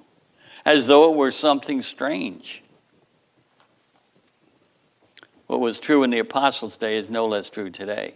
as 0.64 0.86
though 0.86 1.12
it 1.12 1.16
were 1.16 1.32
something 1.32 1.82
strange. 1.82 2.62
What 5.48 5.60
was 5.60 5.78
true 5.78 6.02
in 6.02 6.10
the 6.10 6.18
Apostles' 6.18 6.76
day 6.76 6.96
is 6.96 7.08
no 7.08 7.26
less 7.26 7.50
true 7.50 7.70
today. 7.70 8.14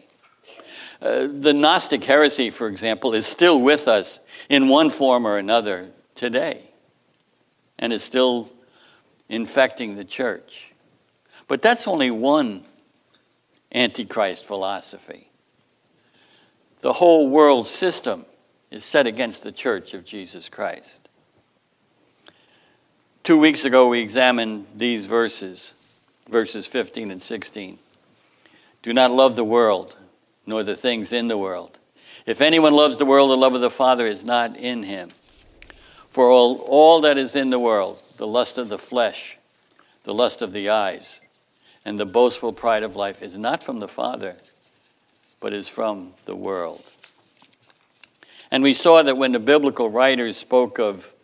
Uh, 1.03 1.29
the 1.31 1.53
Gnostic 1.53 2.05
heresy, 2.05 2.51
for 2.51 2.69
example, 2.69 3.15
is 3.15 3.27
still 3.27 3.61
with 3.61 3.89
us 3.89 4.21
in 4.49 4.69
one 4.69 4.91
form 4.91 5.27
or 5.27 5.39
another 5.39 5.91
today 6.21 6.61
and 7.79 7.95
is 7.95 8.03
still 8.05 8.51
infecting 9.31 9.97
the 9.97 10.05
church. 10.05 10.71
But 11.49 11.63
that's 11.63 11.89
only 11.89 12.11
one 12.11 12.63
Antichrist 13.75 14.45
philosophy. 14.45 15.31
The 16.81 16.93
whole 16.93 17.31
world 17.31 17.67
system 17.67 18.27
is 18.71 18.85
set 18.85 19.07
against 19.07 19.43
the 19.43 19.51
church 19.51 19.95
of 19.95 20.05
Jesus 20.05 20.51
Christ. 20.51 21.09
Two 23.25 23.39
weeks 23.39 23.65
ago, 23.65 23.89
we 23.89 24.01
examined 24.01 24.67
these 24.77 25.07
verses, 25.07 25.73
verses 26.29 26.67
15 26.67 27.11
and 27.11 27.23
16. 27.23 27.79
Do 28.83 28.93
not 28.93 29.11
love 29.11 29.37
the 29.37 29.45
world, 29.45 29.97
nor 30.45 30.63
the 30.65 30.77
things 30.77 31.13
in 31.13 31.29
the 31.29 31.39
world. 31.39 31.79
If 32.27 32.43
anyone 32.43 32.75
loves 32.75 32.99
the 32.99 33.07
world, 33.07 33.31
the 33.31 33.39
love 33.39 33.55
of 33.55 33.63
the 33.63 33.71
Father 33.71 34.07
is 34.07 34.23
not 34.23 34.57
in 34.59 34.83
him. 34.83 35.13
For 36.11 36.29
all, 36.29 36.57
all 36.67 37.01
that 37.03 37.17
is 37.17 37.37
in 37.37 37.51
the 37.51 37.59
world, 37.59 37.99
the 38.17 38.27
lust 38.27 38.59
of 38.59 38.69
the 38.69 38.79
flesh, 38.79 39.39
the 40.03 40.13
lust 40.13 40.43
of 40.43 40.53
the 40.53 40.69
eyes, 40.69 41.21
and 41.85 41.99
the 41.99 42.07
boastful 42.07 42.53
pride 42.53 42.83
of 42.83 42.97
life 42.97 43.23
is 43.23 43.39
not 43.39 43.63
from 43.63 43.81
the 43.81 43.89
Father, 43.89 44.37
but 45.39 45.53
is 45.53 45.69
from 45.69 46.13
the 46.25 46.35
world. 46.35 46.83
And 48.51 48.63
we 48.63 48.75
saw 48.75 49.03
that 49.03 49.17
when 49.17 49.33
the 49.33 49.39
biblical 49.39 49.89
writers 49.89 50.37
spoke 50.37 50.79
of 50.79 51.15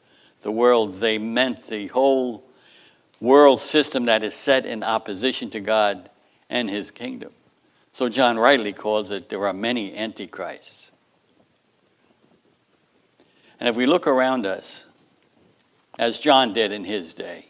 the 0.43 0.53
world, 0.53 0.95
they 0.95 1.19
meant 1.19 1.67
the 1.67 1.89
whole 1.89 2.45
world 3.21 3.61
system 3.61 4.05
that 4.05 4.23
is 4.23 4.35
set 4.35 4.65
in 4.65 4.85
opposition 4.85 5.51
to 5.51 5.61
God 5.61 6.09
and 6.49 6.71
his 6.71 6.93
kingdom. 6.93 7.33
So 7.93 8.09
John 8.09 8.39
rightly 8.39 8.73
calls 8.73 9.11
it 9.11 9.29
there 9.29 9.47
are 9.47 9.53
many 9.53 9.95
antichrists. 9.97 10.86
And 13.59 13.69
if 13.69 13.77
we 13.77 13.87
look 13.87 14.07
around 14.07 14.47
us, 14.47 14.87
as 15.99 16.19
John 16.19 16.53
did 16.53 16.73
in 16.73 16.85
his 16.85 17.15
day, 17.15 17.47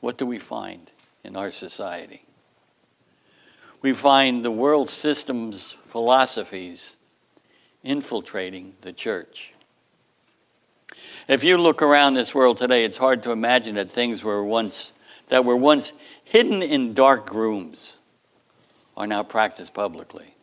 what 0.00 0.18
do 0.18 0.26
we 0.26 0.38
find? 0.38 0.90
in 1.24 1.36
our 1.36 1.50
society. 1.50 2.22
We 3.80 3.92
find 3.92 4.44
the 4.44 4.50
world 4.50 4.90
system's 4.90 5.72
philosophies 5.84 6.96
infiltrating 7.82 8.74
the 8.80 8.92
church. 8.92 9.52
If 11.28 11.42
you 11.42 11.58
look 11.58 11.82
around 11.82 12.14
this 12.14 12.34
world 12.34 12.58
today, 12.58 12.84
it's 12.84 12.96
hard 12.96 13.22
to 13.24 13.32
imagine 13.32 13.76
that 13.76 13.90
things 13.90 14.22
were 14.22 14.44
once 14.44 14.92
that 15.28 15.44
were 15.44 15.56
once 15.56 15.92
hidden 16.24 16.62
in 16.62 16.92
dark 16.92 17.32
rooms 17.32 17.96
are 18.96 19.06
now 19.06 19.22
practiced 19.22 19.72
publicly. 19.72 20.34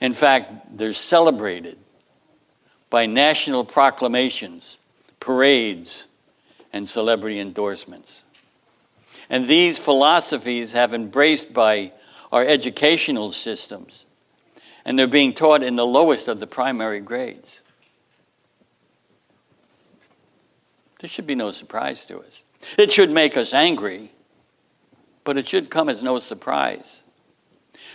In 0.00 0.14
fact, 0.14 0.76
they're 0.76 0.94
celebrated 0.94 1.78
by 2.92 3.06
national 3.06 3.64
proclamations, 3.64 4.76
parades, 5.18 6.04
and 6.74 6.86
celebrity 6.86 7.40
endorsements. 7.40 8.22
And 9.30 9.46
these 9.46 9.78
philosophies 9.78 10.74
have 10.74 10.92
embraced 10.92 11.54
by 11.54 11.92
our 12.30 12.44
educational 12.44 13.32
systems, 13.32 14.04
and 14.84 14.98
they're 14.98 15.06
being 15.06 15.32
taught 15.32 15.62
in 15.62 15.76
the 15.76 15.86
lowest 15.86 16.28
of 16.28 16.38
the 16.38 16.46
primary 16.46 17.00
grades. 17.00 17.62
This 21.00 21.10
should 21.10 21.26
be 21.26 21.34
no 21.34 21.50
surprise 21.50 22.04
to 22.04 22.18
us. 22.18 22.44
It 22.76 22.92
should 22.92 23.10
make 23.10 23.38
us 23.38 23.54
angry, 23.54 24.12
but 25.24 25.38
it 25.38 25.48
should 25.48 25.70
come 25.70 25.88
as 25.88 26.02
no 26.02 26.18
surprise 26.18 27.02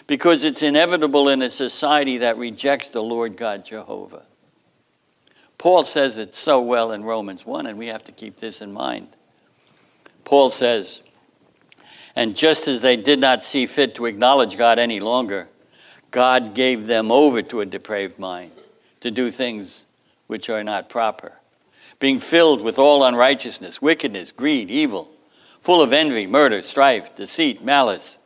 because 0.08 0.44
it's 0.44 0.64
inevitable 0.64 1.30
in 1.30 1.44
a 1.44 1.52
society 1.52 2.18
that 2.18 2.40
rejects 2.40 2.88
the 2.88 3.04
Lord 3.04 3.38
God 3.38 3.64
Jehovah. 3.64 4.24
Paul 5.58 5.84
says 5.84 6.18
it 6.18 6.36
so 6.36 6.62
well 6.62 6.92
in 6.92 7.04
Romans 7.04 7.46
1, 7.46 7.66
and 7.66 7.78
we 7.78 7.88
have 7.88 8.04
to 8.06 8.12
keep 8.12 8.40
this 8.40 8.62
in 8.62 8.72
mind. 8.72 9.08
Paul 10.24 10.50
says, 10.50 11.02
And 12.16 12.36
just 12.36 12.68
as 12.68 12.82
they 12.82 12.96
did 12.96 13.20
not 13.20 13.44
see 13.44 13.66
fit 13.66 13.96
to 13.96 14.06
acknowledge 14.06 14.58
God 14.58 14.78
any 14.78 15.00
longer, 15.00 15.50
God 16.12 16.54
gave 16.54 16.88
them 16.88 17.12
over 17.12 17.42
to 17.44 17.62
a 17.62 17.66
depraved 17.66 18.20
mind 18.20 18.52
to 19.02 19.12
do 19.12 19.32
things 19.32 19.84
which 20.28 20.50
are 20.50 20.64
not 20.64 20.90
proper, 20.90 21.34
being 22.00 22.20
filled 22.20 22.62
with 22.62 22.78
all 22.78 23.04
unrighteousness, 23.04 23.82
wickedness, 23.82 24.32
greed, 24.32 24.70
evil, 24.70 25.10
full 25.62 25.82
of 25.82 25.94
envy, 25.94 26.28
murder, 26.28 26.62
strife, 26.62 27.16
deceit, 27.16 27.64
malice. 27.64 28.18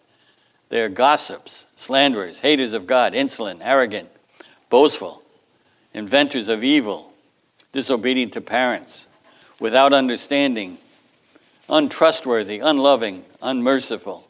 They 0.70 0.82
are 0.82 0.90
gossips, 0.90 1.66
slanderers, 1.76 2.40
haters 2.40 2.74
of 2.74 2.88
God, 2.88 3.14
insolent, 3.14 3.62
arrogant, 3.64 4.10
boastful, 4.70 5.24
inventors 5.94 6.48
of 6.48 6.64
evil, 6.64 7.11
disobedient 7.74 8.34
to 8.34 8.42
parents, 8.42 9.08
without 9.60 9.94
understanding, 9.94 10.78
untrustworthy, 11.70 12.60
unloving, 12.60 13.24
unmerciful. 13.42 14.28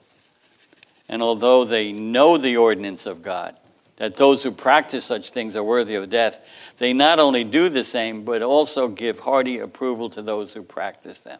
And 1.10 1.22
although 1.22 1.66
they 1.66 1.92
know 1.92 2.38
the 2.38 2.58
ordinance 2.58 3.06
of 3.06 3.22
God, 3.22 3.56
that 3.98 4.16
those 4.16 4.42
who 4.42 4.52
practice 4.52 5.06
such 5.06 5.32
things 5.32 5.56
are 5.56 5.64
worthy 5.64 5.96
of 5.96 6.10
death, 6.10 6.38
they 6.78 6.94
not 6.94 7.20
only 7.20 7.44
do 7.44 7.70
the 7.70 7.84
same, 7.84 8.24
but 8.24 8.42
also 8.42 8.88
give 8.88 9.20
hearty 9.20 9.60
approval 9.60 10.10
to 10.12 10.22
those 10.22 10.54
who 10.54 10.64
practice 10.64 11.20
them. 11.20 11.40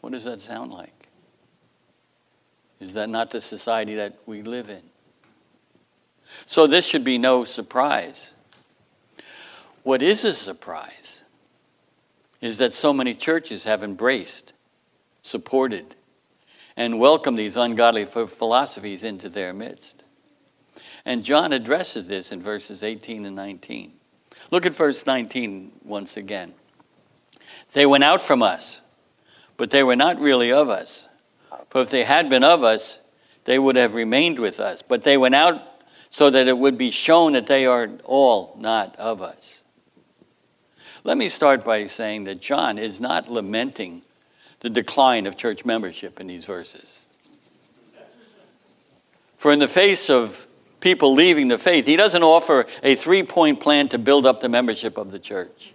What 0.00 0.12
does 0.12 0.24
that 0.24 0.40
sound 0.40 0.72
like? 0.72 1.08
Is 2.80 2.94
that 2.94 3.10
not 3.10 3.30
the 3.30 3.40
society 3.40 3.96
that 3.96 4.14
we 4.24 4.42
live 4.42 4.70
in? 4.70 4.82
So 6.46 6.66
this 6.66 6.86
should 6.86 7.04
be 7.04 7.18
no 7.18 7.44
surprise. 7.44 8.32
What 9.82 10.02
is 10.02 10.24
a 10.24 10.32
surprise 10.32 11.22
is 12.40 12.58
that 12.58 12.74
so 12.74 12.92
many 12.92 13.14
churches 13.14 13.64
have 13.64 13.82
embraced, 13.82 14.52
supported, 15.22 15.94
and 16.76 16.98
welcomed 16.98 17.38
these 17.38 17.56
ungodly 17.56 18.04
philosophies 18.04 19.04
into 19.04 19.28
their 19.28 19.52
midst. 19.52 20.02
And 21.04 21.24
John 21.24 21.52
addresses 21.52 22.06
this 22.06 22.32
in 22.32 22.42
verses 22.42 22.82
18 22.82 23.24
and 23.26 23.36
19. 23.36 23.92
Look 24.50 24.66
at 24.66 24.74
verse 24.74 25.06
19 25.06 25.72
once 25.84 26.16
again. 26.16 26.54
They 27.72 27.86
went 27.86 28.04
out 28.04 28.22
from 28.22 28.42
us, 28.42 28.82
but 29.56 29.70
they 29.70 29.82
were 29.82 29.96
not 29.96 30.20
really 30.20 30.52
of 30.52 30.68
us. 30.68 31.08
For 31.68 31.82
if 31.82 31.90
they 31.90 32.04
had 32.04 32.28
been 32.28 32.44
of 32.44 32.62
us, 32.64 33.00
they 33.44 33.58
would 33.58 33.76
have 33.76 33.94
remained 33.94 34.38
with 34.38 34.60
us. 34.60 34.82
But 34.82 35.04
they 35.04 35.16
went 35.16 35.34
out 35.34 35.62
so 36.10 36.30
that 36.30 36.48
it 36.48 36.58
would 36.58 36.76
be 36.76 36.90
shown 36.90 37.34
that 37.34 37.46
they 37.46 37.66
are 37.66 37.88
all 38.04 38.56
not 38.58 38.96
of 38.96 39.22
us. 39.22 39.59
Let 41.04 41.16
me 41.16 41.28
start 41.28 41.64
by 41.64 41.86
saying 41.86 42.24
that 42.24 42.40
John 42.40 42.78
is 42.78 43.00
not 43.00 43.30
lamenting 43.30 44.02
the 44.60 44.70
decline 44.70 45.26
of 45.26 45.36
church 45.36 45.64
membership 45.64 46.20
in 46.20 46.26
these 46.26 46.44
verses. 46.44 47.00
For 49.36 49.52
in 49.52 49.58
the 49.58 49.68
face 49.68 50.10
of 50.10 50.46
people 50.80 51.14
leaving 51.14 51.48
the 51.48 51.58
faith, 51.58 51.86
he 51.86 51.96
doesn't 51.96 52.22
offer 52.22 52.66
a 52.82 52.94
three 52.94 53.22
point 53.22 53.60
plan 53.60 53.88
to 53.88 53.98
build 53.98 54.26
up 54.26 54.40
the 54.40 54.48
membership 54.48 54.98
of 54.98 55.10
the 55.10 55.18
church. 55.18 55.72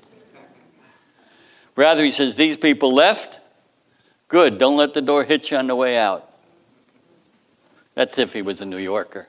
Rather, 1.76 2.04
he 2.04 2.12
says, 2.12 2.36
These 2.36 2.58
people 2.58 2.94
left, 2.94 3.40
Good. 4.28 4.58
Don't 4.58 4.78
let 4.78 4.94
the 4.94 5.02
door 5.02 5.24
hit 5.24 5.52
you 5.52 5.58
on 5.58 5.68
the 5.68 5.76
way 5.76 5.98
out. 5.98 6.30
That's 7.94 8.18
if 8.18 8.34
he 8.34 8.42
was 8.42 8.60
a 8.60 8.66
New 8.66 8.78
Yorker. 8.78 9.28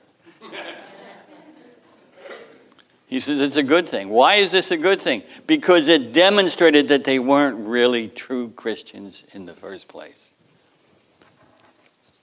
He 3.07 3.21
says 3.21 3.39
it's 3.39 3.55
a 3.55 3.63
good 3.63 3.87
thing. 3.87 4.09
Why 4.09 4.35
is 4.35 4.51
this 4.51 4.69
a 4.69 4.77
good 4.77 4.99
thing? 4.99 5.23
Because 5.47 5.87
it 5.87 6.11
demonstrated 6.11 6.89
that 6.89 7.05
they 7.05 7.19
weren't 7.19 7.65
really 7.65 8.09
true 8.09 8.49
Christians 8.49 9.23
in 9.31 9.45
the 9.45 9.53
first 9.53 9.87
place. 9.87 10.31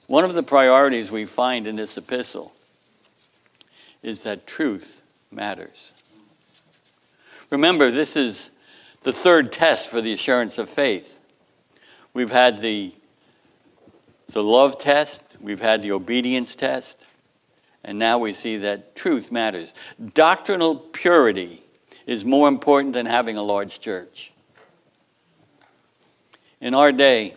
One 0.07 0.25
of 0.25 0.35
the 0.35 0.43
priorities 0.43 1.11
we 1.11 1.25
find 1.25 1.67
in 1.67 1.77
this 1.77 1.97
epistle 1.97 2.53
is 4.03 4.25
that 4.25 4.47
truth 4.47 5.01
matters. 5.31 5.93
Remember, 7.49 7.91
this 7.91 8.15
is 8.15 8.51
the 9.03 9.13
third 9.13 9.53
test 9.53 9.89
for 9.89 10.03
the 10.03 10.13
assurance 10.13 10.59
of 10.59 10.69
faith. 10.69 11.19
We've 12.13 12.31
had 12.31 12.59
the, 12.59 12.93
the 14.29 14.43
love 14.43 14.79
test, 14.79 15.23
we've 15.41 15.63
had 15.63 15.81
the 15.81 15.93
obedience 15.93 16.55
test, 16.55 16.99
and 17.85 17.99
now 17.99 18.19
we 18.19 18.33
see 18.33 18.59
that 18.59 18.97
truth 18.97 19.31
matters. 19.31 19.75
Doctrinal 20.15 20.77
purity 20.77 21.63
is 22.07 22.25
more 22.25 22.49
important 22.49 22.95
than 22.95 23.07
having 23.07 23.37
a 23.37 23.43
large 23.43 23.81
church. 23.81 24.33
In 26.61 26.75
our 26.75 26.93
day, 26.93 27.35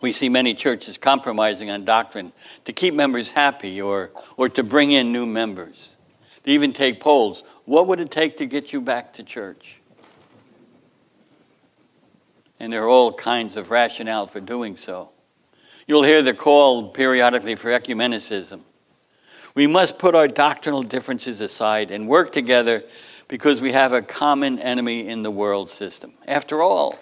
we 0.00 0.12
see 0.12 0.28
many 0.28 0.54
churches 0.54 0.98
compromising 0.98 1.70
on 1.70 1.84
doctrine 1.84 2.32
to 2.64 2.72
keep 2.72 2.94
members 2.94 3.30
happy 3.30 3.80
or, 3.80 4.10
or 4.36 4.48
to 4.50 4.62
bring 4.62 4.92
in 4.92 5.12
new 5.12 5.26
members. 5.26 5.96
They 6.44 6.52
even 6.52 6.72
take 6.72 7.00
polls. 7.00 7.42
What 7.64 7.86
would 7.88 8.00
it 8.00 8.10
take 8.10 8.36
to 8.38 8.46
get 8.46 8.72
you 8.72 8.80
back 8.80 9.14
to 9.14 9.22
church? 9.22 9.78
and 12.60 12.72
there 12.72 12.84
are 12.84 12.88
all 12.88 13.12
kinds 13.12 13.56
of 13.56 13.70
rationale 13.70 14.26
for 14.26 14.40
doing 14.40 14.76
so. 14.76 15.12
You'll 15.86 16.02
hear 16.02 16.22
the 16.22 16.34
call 16.34 16.88
periodically 16.88 17.54
for 17.54 17.70
ecumenicism. 17.70 18.62
We 19.58 19.66
must 19.66 19.98
put 19.98 20.14
our 20.14 20.28
doctrinal 20.28 20.84
differences 20.84 21.40
aside 21.40 21.90
and 21.90 22.06
work 22.06 22.30
together 22.30 22.84
because 23.26 23.60
we 23.60 23.72
have 23.72 23.92
a 23.92 24.00
common 24.00 24.60
enemy 24.60 25.08
in 25.08 25.24
the 25.24 25.32
world 25.32 25.68
system. 25.68 26.12
After 26.28 26.62
all, 26.62 26.96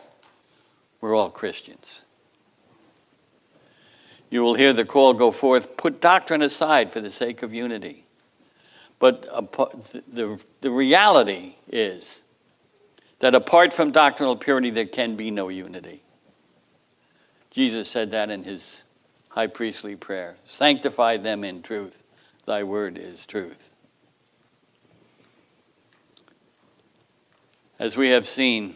we're 1.03 1.15
all 1.15 1.29
Christians. 1.29 2.05
You 4.31 4.43
will 4.43 4.55
hear 4.55 4.73
the 4.73 4.87
call 4.87 5.13
go 5.13 5.33
forth 5.33 5.77
put 5.77 6.01
doctrine 6.01 6.41
aside 6.41 6.91
for 6.91 7.03
the 7.03 7.11
sake 7.11 7.43
of 7.43 7.53
unity. 7.53 8.07
But 9.01 9.25
the, 10.11 10.41
reality 10.63 11.57
is 11.69 12.23
that 13.19 13.35
apart 13.35 13.75
from 13.75 13.91
doctrinal 13.91 14.35
purity, 14.35 14.71
there 14.71 14.87
can 14.87 15.15
be 15.15 15.31
no 15.31 15.51
unity. 15.51 16.03
Jesus 17.51 17.91
said 17.91 18.13
that 18.13 18.31
in 18.31 18.45
his 18.45 18.85
high 19.29 19.47
priestly 19.47 19.95
prayer 19.95 20.37
Sanctify 20.47 21.19
them 21.19 21.45
in 21.45 21.61
truth, 21.61 22.03
thy 22.47 22.63
word 22.63 22.97
is 22.97 23.27
truth. 23.27 23.71
As 27.79 27.97
we 27.97 28.09
have 28.11 28.27
seen, 28.27 28.75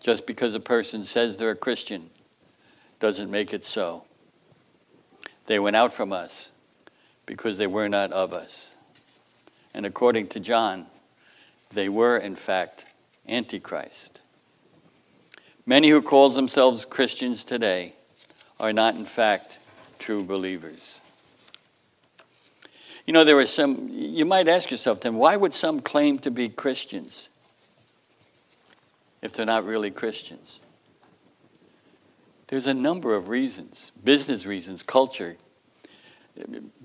just 0.00 0.26
because 0.26 0.54
a 0.54 0.60
person 0.60 1.04
says 1.04 1.36
they're 1.36 1.50
a 1.50 1.56
Christian 1.56 2.10
doesn't 3.00 3.30
make 3.30 3.52
it 3.52 3.66
so. 3.66 4.04
They 5.46 5.58
went 5.58 5.74
out 5.74 5.92
from 5.92 6.12
us 6.12 6.50
because 7.26 7.58
they 7.58 7.66
were 7.66 7.88
not 7.88 8.12
of 8.12 8.32
us. 8.32 8.74
And 9.74 9.84
according 9.84 10.28
to 10.28 10.40
John, 10.40 10.86
they 11.72 11.88
were, 11.88 12.16
in 12.16 12.36
fact, 12.36 12.84
Antichrist. 13.28 14.20
Many 15.66 15.90
who 15.90 16.00
call 16.00 16.30
themselves 16.30 16.84
Christians 16.84 17.44
today 17.44 17.94
are 18.58 18.72
not, 18.72 18.94
in 18.94 19.04
fact, 19.04 19.58
true 19.98 20.22
believers. 20.22 21.00
You 23.08 23.14
know, 23.14 23.24
there 23.24 23.38
are 23.38 23.46
some, 23.46 23.88
you 23.90 24.26
might 24.26 24.48
ask 24.48 24.70
yourself 24.70 25.00
then, 25.00 25.14
why 25.14 25.34
would 25.34 25.54
some 25.54 25.80
claim 25.80 26.18
to 26.18 26.30
be 26.30 26.50
Christians 26.50 27.30
if 29.22 29.32
they're 29.32 29.46
not 29.46 29.64
really 29.64 29.90
Christians? 29.90 30.60
There's 32.48 32.66
a 32.66 32.74
number 32.74 33.16
of 33.16 33.30
reasons 33.30 33.92
business 34.04 34.44
reasons, 34.44 34.82
culture. 34.82 35.38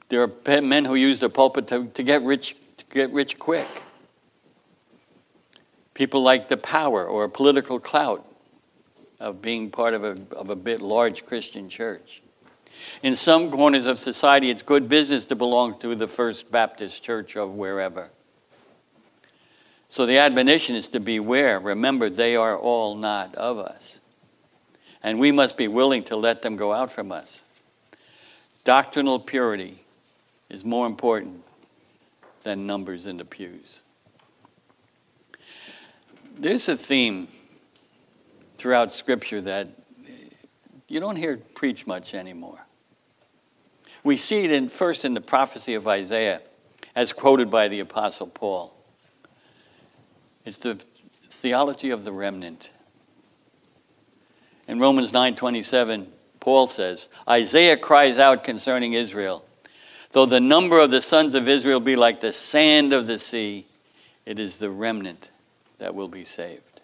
There 0.07 0.21
are 0.21 0.61
men 0.61 0.85
who 0.85 0.95
use 0.95 1.19
the 1.19 1.29
pulpit 1.29 1.67
to, 1.67 1.87
to, 1.87 2.03
get, 2.03 2.21
rich, 2.21 2.55
to 2.77 2.85
get 2.89 3.11
rich 3.11 3.37
quick. 3.37 3.67
People 5.93 6.21
like 6.21 6.47
the 6.47 6.55
power 6.55 7.05
or 7.05 7.27
political 7.27 7.81
clout 7.81 8.25
of 9.19 9.41
being 9.41 9.69
part 9.69 9.93
of 9.93 10.05
a, 10.05 10.17
of 10.37 10.49
a 10.49 10.55
bit 10.55 10.79
large 10.79 11.25
Christian 11.25 11.67
church. 11.67 12.21
In 13.01 13.15
some 13.15 13.51
corners 13.51 13.85
of 13.85 13.99
society, 13.99 14.49
it's 14.49 14.61
good 14.61 14.87
business 14.87 15.25
to 15.25 15.35
belong 15.35 15.79
to 15.79 15.95
the 15.95 16.07
First 16.07 16.51
Baptist 16.51 17.03
Church 17.03 17.35
of 17.35 17.51
wherever. 17.51 18.09
So 19.89 20.05
the 20.05 20.17
admonition 20.17 20.75
is 20.75 20.87
to 20.87 20.99
beware. 20.99 21.59
Remember, 21.59 22.09
they 22.09 22.35
are 22.35 22.57
all 22.57 22.95
not 22.95 23.35
of 23.35 23.59
us. 23.59 23.99
And 25.03 25.19
we 25.19 25.31
must 25.31 25.57
be 25.57 25.67
willing 25.67 26.03
to 26.05 26.15
let 26.15 26.41
them 26.41 26.55
go 26.55 26.73
out 26.73 26.91
from 26.91 27.11
us. 27.11 27.43
Doctrinal 28.63 29.19
purity 29.19 29.83
is 30.49 30.63
more 30.63 30.87
important 30.87 31.43
than 32.43 32.65
numbers 32.65 33.05
in 33.05 33.17
the 33.17 33.25
pews. 33.25 33.81
There's 36.37 36.67
a 36.69 36.77
theme 36.77 37.27
throughout 38.55 38.95
Scripture 38.95 39.41
that 39.41 39.67
you 40.87 40.99
don't 40.99 41.17
hear 41.17 41.37
preached 41.37 41.85
much 41.85 42.13
anymore. 42.13 42.62
We 44.03 44.17
see 44.17 44.43
it 44.43 44.51
in, 44.51 44.69
first 44.69 45.05
in 45.05 45.13
the 45.13 45.21
prophecy 45.21 45.73
of 45.75 45.87
Isaiah, 45.87 46.41
as 46.95 47.13
quoted 47.13 47.49
by 47.49 47.67
the 47.67 47.79
Apostle 47.79 48.27
Paul. 48.27 48.73
It's 50.45 50.57
the 50.57 50.75
theology 51.29 51.89
of 51.89 52.03
the 52.03 52.11
remnant. 52.11 52.69
In 54.67 54.79
Romans 54.79 55.11
9:27, 55.11 56.07
Paul 56.39 56.67
says, 56.67 57.07
Isaiah 57.27 57.77
cries 57.77 58.17
out 58.17 58.43
concerning 58.43 58.93
Israel, 58.93 59.45
though 60.11 60.25
the 60.25 60.41
number 60.41 60.79
of 60.79 60.91
the 60.91 61.01
sons 61.01 61.35
of 61.35 61.47
Israel 61.47 61.79
be 61.79 61.95
like 61.95 62.19
the 62.19 62.33
sand 62.33 62.91
of 62.91 63.07
the 63.07 63.17
sea, 63.17 63.65
it 64.25 64.39
is 64.39 64.57
the 64.57 64.69
remnant 64.69 65.29
that 65.79 65.95
will 65.95 66.09
be 66.09 66.25
saved. 66.25 66.81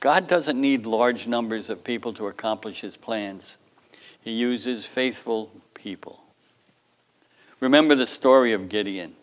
God 0.00 0.26
doesn't 0.28 0.58
need 0.58 0.86
large 0.86 1.26
numbers 1.26 1.68
of 1.68 1.84
people 1.84 2.14
to 2.14 2.26
accomplish 2.26 2.80
his 2.80 2.96
plans. 2.96 3.58
He 4.22 4.32
uses 4.32 4.84
faithful 4.84 5.50
people. 5.74 6.20
Remember 7.60 7.94
the 7.94 8.06
story 8.06 8.52
of 8.52 8.68
Gideon. 8.68 9.14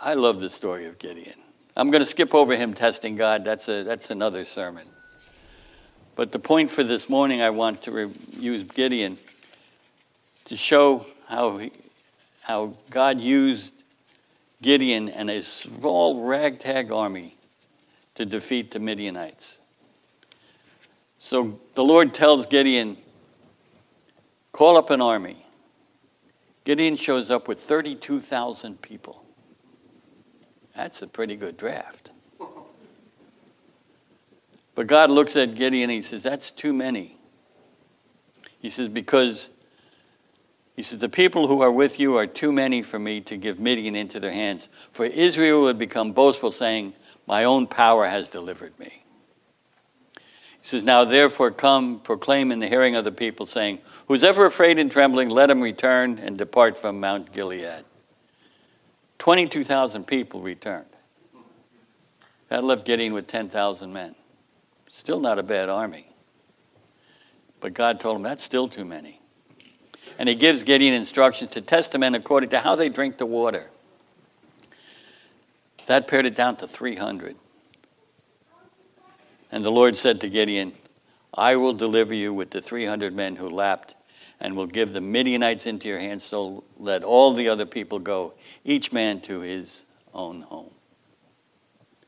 I 0.00 0.14
love 0.14 0.40
the 0.40 0.50
story 0.50 0.86
of 0.86 0.98
Gideon. 0.98 1.34
I'm 1.76 1.90
going 1.90 2.00
to 2.00 2.06
skip 2.06 2.34
over 2.34 2.56
him 2.56 2.74
testing 2.74 3.16
God. 3.16 3.44
That's, 3.44 3.68
a, 3.68 3.82
that's 3.82 4.10
another 4.10 4.44
sermon. 4.44 4.86
But 6.16 6.32
the 6.32 6.38
point 6.38 6.70
for 6.70 6.82
this 6.82 7.08
morning, 7.08 7.40
I 7.40 7.50
want 7.50 7.84
to 7.84 7.90
re- 7.92 8.10
use 8.36 8.64
Gideon 8.64 9.18
to 10.46 10.56
show 10.56 11.06
how, 11.28 11.58
he, 11.58 11.72
how 12.40 12.74
God 12.90 13.20
used 13.20 13.72
Gideon 14.60 15.08
and 15.08 15.30
a 15.30 15.42
small 15.42 16.24
ragtag 16.24 16.90
army 16.90 17.36
to 18.16 18.26
defeat 18.26 18.72
the 18.72 18.80
Midianites. 18.80 19.58
So 21.18 21.58
the 21.74 21.84
Lord 21.84 22.14
tells 22.14 22.46
Gideon, 22.46 22.96
call 24.52 24.76
up 24.76 24.90
an 24.90 25.00
army. 25.00 25.44
Gideon 26.64 26.96
shows 26.96 27.30
up 27.30 27.48
with 27.48 27.60
32,000 27.60 28.80
people. 28.82 29.24
That's 30.76 31.02
a 31.02 31.06
pretty 31.06 31.34
good 31.34 31.56
draft. 31.56 32.10
But 34.74 34.86
God 34.86 35.10
looks 35.10 35.34
at 35.34 35.56
Gideon 35.56 35.90
and 35.90 35.96
he 35.96 36.02
says, 36.02 36.22
That's 36.22 36.52
too 36.52 36.72
many. 36.72 37.18
He 38.60 38.70
says, 38.70 38.86
Because 38.86 39.50
he 40.76 40.84
says, 40.84 41.00
The 41.00 41.08
people 41.08 41.48
who 41.48 41.62
are 41.62 41.72
with 41.72 41.98
you 41.98 42.16
are 42.16 42.28
too 42.28 42.52
many 42.52 42.82
for 42.82 42.98
me 43.00 43.20
to 43.22 43.36
give 43.36 43.58
Midian 43.58 43.96
into 43.96 44.20
their 44.20 44.30
hands. 44.30 44.68
For 44.92 45.04
Israel 45.04 45.62
would 45.62 45.78
become 45.78 46.12
boastful, 46.12 46.52
saying, 46.52 46.92
My 47.26 47.42
own 47.42 47.66
power 47.66 48.06
has 48.06 48.28
delivered 48.28 48.78
me. 48.78 49.02
He 50.68 50.72
says, 50.72 50.82
Now 50.82 51.06
therefore 51.06 51.50
come, 51.50 51.98
proclaim 51.98 52.52
in 52.52 52.58
the 52.58 52.68
hearing 52.68 52.94
of 52.94 53.02
the 53.02 53.10
people, 53.10 53.46
saying, 53.46 53.78
Who's 54.06 54.22
ever 54.22 54.44
afraid 54.44 54.78
and 54.78 54.92
trembling, 54.92 55.30
let 55.30 55.48
him 55.48 55.62
return 55.62 56.18
and 56.18 56.36
depart 56.36 56.78
from 56.78 57.00
Mount 57.00 57.32
Gilead. 57.32 57.86
22,000 59.18 60.06
people 60.06 60.42
returned. 60.42 60.84
That 62.50 62.64
left 62.64 62.84
Gideon 62.84 63.14
with 63.14 63.28
10,000 63.28 63.90
men. 63.90 64.14
Still 64.90 65.20
not 65.20 65.38
a 65.38 65.42
bad 65.42 65.70
army. 65.70 66.06
But 67.60 67.72
God 67.72 67.98
told 67.98 68.16
him 68.16 68.22
that's 68.22 68.44
still 68.44 68.68
too 68.68 68.84
many. 68.84 69.22
And 70.18 70.28
he 70.28 70.34
gives 70.34 70.64
Gideon 70.64 70.92
instructions 70.92 71.52
to 71.52 71.62
test 71.62 71.92
the 71.92 71.98
men 71.98 72.14
according 72.14 72.50
to 72.50 72.58
how 72.58 72.74
they 72.74 72.90
drink 72.90 73.16
the 73.16 73.24
water. 73.24 73.70
That 75.86 76.06
pared 76.08 76.26
it 76.26 76.34
down 76.34 76.56
to 76.56 76.68
300. 76.68 77.36
And 79.50 79.64
the 79.64 79.70
Lord 79.70 79.96
said 79.96 80.20
to 80.20 80.28
Gideon, 80.28 80.72
I 81.34 81.56
will 81.56 81.72
deliver 81.72 82.14
you 82.14 82.34
with 82.34 82.50
the 82.50 82.60
300 82.60 83.14
men 83.14 83.36
who 83.36 83.48
lapped 83.48 83.94
and 84.40 84.56
will 84.56 84.66
give 84.66 84.92
the 84.92 85.00
Midianites 85.00 85.66
into 85.66 85.88
your 85.88 85.98
hands, 85.98 86.24
so 86.24 86.64
let 86.78 87.02
all 87.02 87.32
the 87.32 87.48
other 87.48 87.66
people 87.66 87.98
go, 87.98 88.34
each 88.64 88.92
man 88.92 89.20
to 89.22 89.40
his 89.40 89.82
own 90.14 90.42
home. 90.42 90.70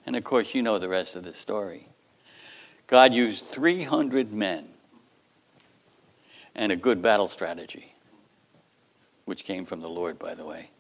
And 0.07 0.17
of 0.17 0.25
course, 0.25 0.55
you 0.55 0.63
know 0.63 0.79
the 0.79 0.89
rest 0.89 1.17
of 1.17 1.25
the 1.25 1.33
story. 1.33 1.87
God 2.87 3.13
used 3.15 3.47
300 3.47 4.33
men 4.33 4.69
and 6.55 6.73
a 6.73 6.77
good 6.77 7.01
battle 7.01 7.29
strategy, 7.29 7.95
which 9.25 9.45
came 9.45 9.65
from 9.65 9.81
the 9.81 9.89
Lord, 9.89 10.19
by 10.19 10.35
the 10.35 10.45
way. 10.45 10.71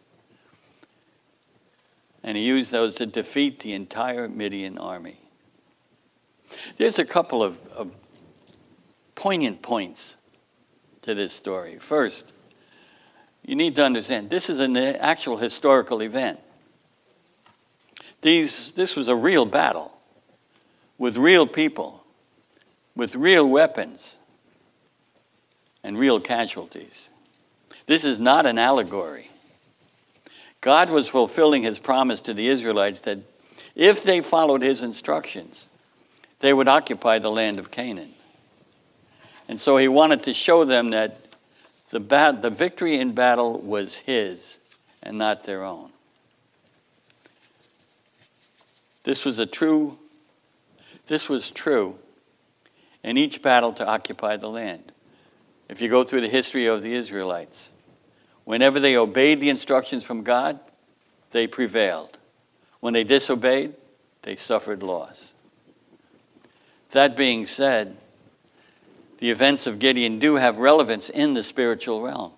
And 2.22 2.36
he 2.36 2.44
used 2.44 2.70
those 2.70 2.94
to 2.96 3.06
defeat 3.06 3.60
the 3.60 3.72
entire 3.72 4.28
Midian 4.28 4.76
army. 4.76 5.19
There's 6.76 6.98
a 6.98 7.04
couple 7.04 7.42
of, 7.42 7.60
of 7.72 7.94
poignant 9.14 9.62
points 9.62 10.16
to 11.02 11.14
this 11.14 11.32
story. 11.32 11.78
First, 11.78 12.32
you 13.44 13.54
need 13.54 13.76
to 13.76 13.84
understand 13.84 14.30
this 14.30 14.50
is 14.50 14.60
an 14.60 14.76
actual 14.76 15.36
historical 15.36 16.02
event. 16.02 16.40
These, 18.22 18.72
this 18.72 18.96
was 18.96 19.08
a 19.08 19.16
real 19.16 19.46
battle 19.46 19.92
with 20.98 21.16
real 21.16 21.46
people, 21.46 22.04
with 22.94 23.14
real 23.14 23.48
weapons, 23.48 24.16
and 25.82 25.98
real 25.98 26.20
casualties. 26.20 27.08
This 27.86 28.04
is 28.04 28.18
not 28.18 28.44
an 28.44 28.58
allegory. 28.58 29.30
God 30.60 30.90
was 30.90 31.08
fulfilling 31.08 31.62
his 31.62 31.78
promise 31.78 32.20
to 32.20 32.34
the 32.34 32.48
Israelites 32.48 33.00
that 33.00 33.18
if 33.74 34.04
they 34.04 34.20
followed 34.20 34.60
his 34.60 34.82
instructions, 34.82 35.66
they 36.40 36.52
would 36.52 36.68
occupy 36.68 37.18
the 37.18 37.30
land 37.30 37.58
of 37.58 37.70
Canaan. 37.70 38.14
And 39.48 39.60
so 39.60 39.76
he 39.76 39.88
wanted 39.88 40.22
to 40.24 40.34
show 40.34 40.64
them 40.64 40.90
that 40.90 41.18
the, 41.90 42.00
bat- 42.00 42.42
the 42.42 42.50
victory 42.50 42.96
in 42.96 43.12
battle 43.12 43.58
was 43.58 43.98
his 43.98 44.58
and 45.02 45.18
not 45.18 45.44
their 45.44 45.64
own. 45.64 45.90
This 49.02 49.24
was 49.24 49.38
a 49.38 49.46
true, 49.46 49.98
this 51.06 51.28
was 51.28 51.50
true 51.50 51.98
in 53.02 53.16
each 53.16 53.42
battle 53.42 53.72
to 53.74 53.86
occupy 53.86 54.36
the 54.36 54.48
land. 54.48 54.92
If 55.68 55.80
you 55.80 55.88
go 55.88 56.04
through 56.04 56.20
the 56.22 56.28
history 56.28 56.66
of 56.66 56.82
the 56.82 56.94
Israelites, 56.94 57.70
whenever 58.44 58.78
they 58.78 58.96
obeyed 58.96 59.40
the 59.40 59.50
instructions 59.50 60.04
from 60.04 60.22
God, 60.22 60.60
they 61.30 61.46
prevailed. 61.46 62.18
When 62.80 62.92
they 62.92 63.04
disobeyed, 63.04 63.74
they 64.22 64.36
suffered 64.36 64.82
loss. 64.82 65.29
That 66.92 67.16
being 67.16 67.46
said, 67.46 67.96
the 69.18 69.30
events 69.30 69.66
of 69.66 69.78
Gideon 69.78 70.18
do 70.18 70.36
have 70.36 70.58
relevance 70.58 71.08
in 71.08 71.34
the 71.34 71.42
spiritual 71.42 72.02
realm. 72.02 72.32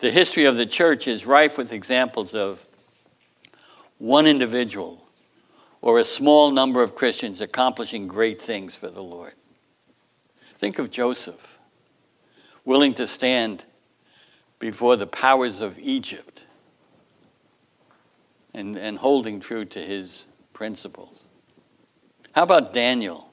The 0.00 0.10
history 0.10 0.44
of 0.44 0.56
the 0.56 0.66
church 0.66 1.08
is 1.08 1.24
rife 1.24 1.56
with 1.56 1.72
examples 1.72 2.34
of 2.34 2.66
one 3.98 4.26
individual 4.26 5.02
or 5.80 5.98
a 5.98 6.04
small 6.04 6.50
number 6.50 6.82
of 6.82 6.94
Christians 6.94 7.40
accomplishing 7.40 8.06
great 8.06 8.42
things 8.42 8.74
for 8.74 8.90
the 8.90 9.02
Lord. 9.02 9.32
Think 10.58 10.78
of 10.78 10.90
Joseph, 10.90 11.58
willing 12.64 12.92
to 12.94 13.06
stand 13.06 13.64
before 14.58 14.96
the 14.96 15.06
powers 15.06 15.60
of 15.60 15.78
Egypt 15.78 16.42
and, 18.52 18.76
and 18.76 18.98
holding 18.98 19.38
true 19.40 19.64
to 19.64 19.80
his 19.80 20.26
principles. 20.52 21.25
How 22.36 22.44
about 22.44 22.72
Daniel? 22.72 23.26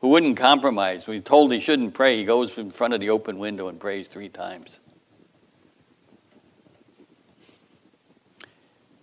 who 0.00 0.08
wouldn't 0.08 0.36
compromise. 0.36 1.06
We 1.06 1.20
told 1.20 1.52
he 1.52 1.60
shouldn't 1.60 1.94
pray. 1.94 2.16
He 2.16 2.24
goes 2.24 2.56
in 2.56 2.70
front 2.70 2.94
of 2.94 3.00
the 3.00 3.10
open 3.10 3.38
window 3.38 3.68
and 3.68 3.80
prays 3.80 4.08
three 4.08 4.28
times. 4.28 4.80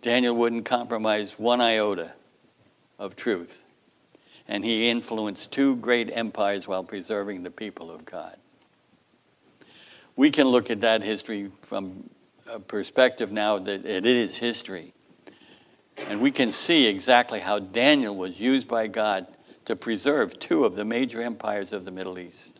Daniel 0.01 0.35
wouldn't 0.35 0.65
compromise 0.65 1.31
one 1.37 1.61
iota 1.61 2.13
of 2.99 3.15
truth. 3.15 3.63
And 4.47 4.63
he 4.63 4.89
influenced 4.89 5.51
two 5.51 5.75
great 5.77 6.09
empires 6.13 6.67
while 6.67 6.83
preserving 6.83 7.43
the 7.43 7.49
people 7.49 7.89
of 7.89 8.05
God. 8.05 8.37
We 10.15 10.29
can 10.29 10.47
look 10.47 10.69
at 10.69 10.81
that 10.81 11.01
history 11.01 11.51
from 11.63 12.09
a 12.49 12.59
perspective 12.59 13.31
now 13.31 13.57
that 13.57 13.85
it 13.85 14.05
is 14.05 14.37
history. 14.37 14.93
And 15.97 16.21
we 16.21 16.31
can 16.31 16.51
see 16.51 16.87
exactly 16.87 17.39
how 17.39 17.59
Daniel 17.59 18.15
was 18.15 18.39
used 18.39 18.67
by 18.67 18.87
God 18.87 19.27
to 19.65 19.75
preserve 19.75 20.39
two 20.39 20.65
of 20.65 20.75
the 20.75 20.85
major 20.85 21.21
empires 21.21 21.73
of 21.73 21.85
the 21.85 21.91
Middle 21.91 22.19
East. 22.19 22.51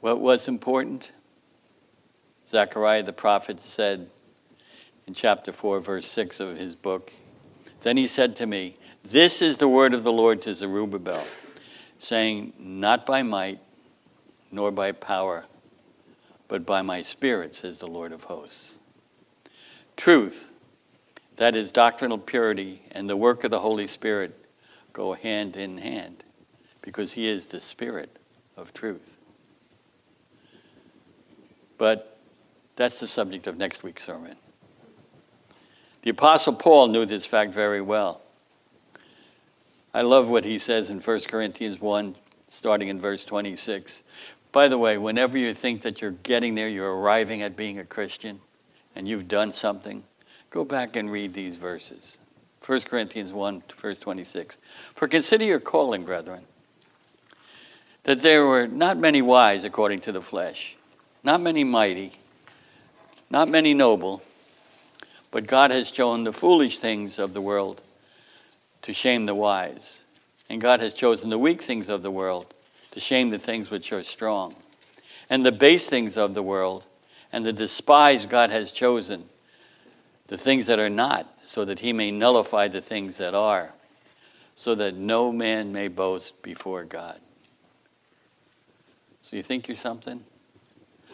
What 0.00 0.20
was 0.20 0.48
important? 0.48 1.12
Zechariah 2.50 3.02
the 3.02 3.12
prophet 3.12 3.62
said 3.62 4.10
in 5.06 5.14
chapter 5.14 5.52
4, 5.52 5.80
verse 5.80 6.08
6 6.08 6.40
of 6.40 6.56
his 6.56 6.74
book, 6.74 7.12
Then 7.82 7.96
he 7.96 8.06
said 8.06 8.36
to 8.36 8.46
me, 8.46 8.76
This 9.04 9.40
is 9.40 9.58
the 9.58 9.68
word 9.68 9.94
of 9.94 10.02
the 10.02 10.12
Lord 10.12 10.42
to 10.42 10.54
Zerubbabel, 10.54 11.24
saying, 11.98 12.52
Not 12.58 13.06
by 13.06 13.22
might, 13.22 13.60
nor 14.50 14.70
by 14.70 14.92
power, 14.92 15.44
but 16.48 16.66
by 16.66 16.82
my 16.82 17.02
spirit, 17.02 17.54
says 17.54 17.78
the 17.78 17.86
Lord 17.86 18.12
of 18.12 18.24
hosts. 18.24 18.79
Truth, 20.00 20.48
that 21.36 21.54
is 21.54 21.70
doctrinal 21.70 22.16
purity, 22.16 22.80
and 22.90 23.06
the 23.06 23.18
work 23.18 23.44
of 23.44 23.50
the 23.50 23.60
Holy 23.60 23.86
Spirit 23.86 24.46
go 24.94 25.12
hand 25.12 25.56
in 25.56 25.76
hand 25.76 26.24
because 26.80 27.12
he 27.12 27.28
is 27.28 27.44
the 27.44 27.60
spirit 27.60 28.16
of 28.56 28.72
truth. 28.72 29.18
But 31.76 32.16
that's 32.76 32.98
the 32.98 33.06
subject 33.06 33.46
of 33.46 33.58
next 33.58 33.82
week's 33.82 34.06
sermon. 34.06 34.36
The 36.00 36.08
Apostle 36.08 36.54
Paul 36.54 36.88
knew 36.88 37.04
this 37.04 37.26
fact 37.26 37.52
very 37.52 37.82
well. 37.82 38.22
I 39.92 40.00
love 40.00 40.30
what 40.30 40.46
he 40.46 40.58
says 40.58 40.88
in 40.88 41.00
1 41.00 41.20
Corinthians 41.28 41.78
1, 41.78 42.14
starting 42.48 42.88
in 42.88 42.98
verse 42.98 43.26
26. 43.26 44.02
By 44.50 44.68
the 44.68 44.78
way, 44.78 44.96
whenever 44.96 45.36
you 45.36 45.52
think 45.52 45.82
that 45.82 46.00
you're 46.00 46.12
getting 46.12 46.54
there, 46.54 46.70
you're 46.70 46.96
arriving 46.96 47.42
at 47.42 47.54
being 47.54 47.78
a 47.78 47.84
Christian, 47.84 48.40
and 48.94 49.08
you've 49.08 49.28
done 49.28 49.52
something, 49.52 50.04
go 50.50 50.64
back 50.64 50.96
and 50.96 51.10
read 51.10 51.34
these 51.34 51.56
verses. 51.56 52.18
1 52.64 52.82
Corinthians 52.82 53.32
1, 53.32 53.62
verse 53.80 53.98
26. 53.98 54.58
For 54.94 55.08
consider 55.08 55.44
your 55.44 55.60
calling, 55.60 56.04
brethren, 56.04 56.44
that 58.04 58.20
there 58.20 58.46
were 58.46 58.66
not 58.66 58.98
many 58.98 59.22
wise 59.22 59.64
according 59.64 60.00
to 60.00 60.12
the 60.12 60.20
flesh, 60.20 60.76
not 61.22 61.40
many 61.40 61.64
mighty, 61.64 62.12
not 63.30 63.48
many 63.48 63.74
noble, 63.74 64.22
but 65.30 65.46
God 65.46 65.70
has 65.70 65.90
chosen 65.90 66.24
the 66.24 66.32
foolish 66.32 66.78
things 66.78 67.18
of 67.18 67.34
the 67.34 67.40
world 67.40 67.80
to 68.82 68.92
shame 68.92 69.26
the 69.26 69.34
wise. 69.34 70.02
And 70.48 70.60
God 70.60 70.80
has 70.80 70.92
chosen 70.92 71.30
the 71.30 71.38
weak 71.38 71.62
things 71.62 71.88
of 71.88 72.02
the 72.02 72.10
world 72.10 72.52
to 72.90 73.00
shame 73.00 73.30
the 73.30 73.38
things 73.38 73.70
which 73.70 73.92
are 73.92 74.02
strong. 74.02 74.56
And 75.28 75.46
the 75.46 75.52
base 75.52 75.86
things 75.86 76.16
of 76.16 76.34
the 76.34 76.42
world 76.42 76.84
and 77.32 77.44
the 77.44 77.52
despised 77.52 78.28
God 78.28 78.50
has 78.50 78.72
chosen, 78.72 79.24
the 80.28 80.38
things 80.38 80.66
that 80.66 80.78
are 80.78 80.90
not, 80.90 81.26
so 81.46 81.64
that 81.64 81.80
he 81.80 81.92
may 81.92 82.10
nullify 82.10 82.68
the 82.68 82.80
things 82.80 83.16
that 83.18 83.34
are, 83.34 83.72
so 84.56 84.74
that 84.74 84.94
no 84.94 85.32
man 85.32 85.72
may 85.72 85.88
boast 85.88 86.40
before 86.42 86.84
God. 86.84 87.20
So 89.28 89.36
you 89.36 89.42
think 89.42 89.68
you're 89.68 89.76
something? 89.76 90.24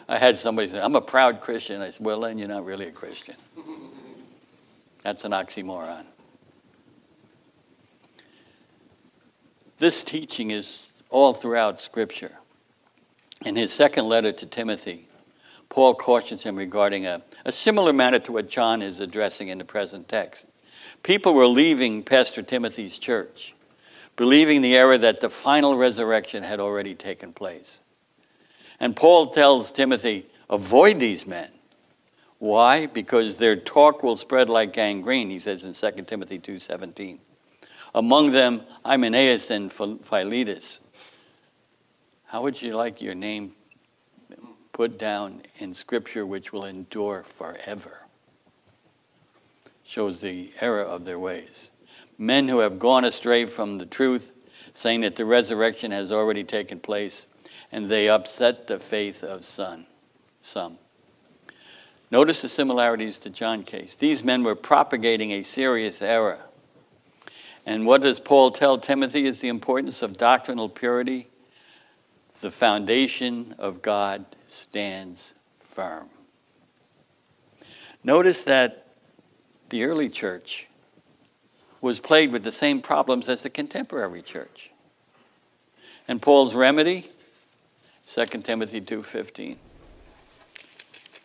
I 0.09 0.17
had 0.17 0.39
somebody 0.39 0.69
say, 0.69 0.79
I'm 0.79 0.95
a 0.95 1.01
proud 1.01 1.41
Christian. 1.41 1.81
I 1.81 1.91
said, 1.91 2.05
Well, 2.05 2.21
then 2.21 2.37
you're 2.37 2.47
not 2.47 2.65
really 2.65 2.87
a 2.87 2.91
Christian. 2.91 3.35
That's 5.03 5.25
an 5.25 5.31
oxymoron. 5.31 6.05
This 9.79 10.01
teaching 10.01 10.51
is 10.51 10.81
all 11.09 11.33
throughout 11.33 11.81
Scripture. 11.81 12.31
In 13.45 13.55
his 13.55 13.71
second 13.71 14.05
letter 14.05 14.31
to 14.31 14.45
Timothy, 14.45 15.06
Paul 15.69 15.95
cautions 15.95 16.43
him 16.43 16.55
regarding 16.55 17.05
a, 17.05 17.21
a 17.45 17.51
similar 17.51 17.93
matter 17.93 18.19
to 18.19 18.31
what 18.31 18.49
John 18.49 18.81
is 18.81 18.99
addressing 18.99 19.49
in 19.49 19.57
the 19.57 19.65
present 19.65 20.07
text. 20.07 20.45
People 21.03 21.33
were 21.33 21.47
leaving 21.47 22.03
Pastor 22.03 22.41
Timothy's 22.41 22.97
church, 22.97 23.53
believing 24.15 24.61
the 24.61 24.75
error 24.75 24.97
that 24.97 25.21
the 25.21 25.29
final 25.29 25.75
resurrection 25.75 26.43
had 26.43 26.59
already 26.59 26.95
taken 26.95 27.33
place. 27.33 27.81
And 28.79 28.95
Paul 28.95 29.31
tells 29.31 29.71
Timothy, 29.71 30.25
avoid 30.49 30.99
these 30.99 31.25
men. 31.25 31.49
Why? 32.39 32.85
Because 32.85 33.37
their 33.37 33.55
talk 33.55 34.03
will 34.03 34.17
spread 34.17 34.49
like 34.49 34.73
gangrene, 34.73 35.29
he 35.29 35.39
says 35.39 35.63
in 35.65 35.73
2 35.73 36.03
Timothy 36.03 36.39
2.17. 36.39 37.17
Among 37.95 38.31
them, 38.31 38.61
Hymenaeus 38.85 39.49
and 39.49 39.71
Philetus. 39.71 40.79
How 42.25 42.43
would 42.43 42.61
you 42.61 42.75
like 42.75 43.01
your 43.01 43.15
name 43.15 43.55
put 44.77 44.99
down 44.99 45.41
in 45.57 45.73
Scripture 45.73 46.23
which 46.23 46.53
will 46.53 46.63
endure 46.63 47.23
forever? 47.23 48.03
Shows 49.83 50.21
the 50.21 50.51
error 50.61 50.83
of 50.83 51.03
their 51.03 51.17
ways. 51.17 51.71
Men 52.19 52.47
who 52.47 52.59
have 52.59 52.77
gone 52.77 53.03
astray 53.03 53.47
from 53.47 53.79
the 53.79 53.87
truth, 53.87 54.33
saying 54.75 55.01
that 55.01 55.15
the 55.15 55.25
resurrection 55.25 55.89
has 55.89 56.11
already 56.11 56.43
taken 56.43 56.79
place, 56.79 57.25
and 57.71 57.89
they 57.89 58.07
upset 58.07 58.67
the 58.67 58.77
faith 58.77 59.23
of 59.23 59.43
son, 59.43 59.87
some. 60.43 60.77
Notice 62.11 62.43
the 62.43 62.47
similarities 62.47 63.17
to 63.19 63.31
John 63.31 63.63
case. 63.63 63.95
These 63.95 64.23
men 64.23 64.43
were 64.43 64.53
propagating 64.53 65.31
a 65.31 65.41
serious 65.41 66.03
error. 66.03 66.37
And 67.65 67.87
what 67.87 68.03
does 68.03 68.19
Paul 68.19 68.51
tell 68.51 68.77
Timothy 68.77 69.25
is 69.25 69.39
the 69.39 69.47
importance 69.47 70.03
of 70.03 70.19
doctrinal 70.19 70.69
purity? 70.69 71.29
The 72.41 72.51
foundation 72.51 73.55
of 73.57 73.81
God 73.81 74.25
stands 74.47 75.33
firm. 75.59 76.09
Notice 78.03 78.43
that 78.43 78.87
the 79.69 79.83
early 79.83 80.09
church 80.09 80.67
was 81.81 81.99
plagued 81.99 82.31
with 82.31 82.43
the 82.43 82.51
same 82.51 82.81
problems 82.81 83.27
as 83.27 83.43
the 83.43 83.49
contemporary 83.49 84.21
church. 84.21 84.71
And 86.07 86.21
Paul's 86.21 86.53
remedy 86.53 87.09
2 88.07 88.43
Timothy 88.43 88.81
2:15. 88.81 89.57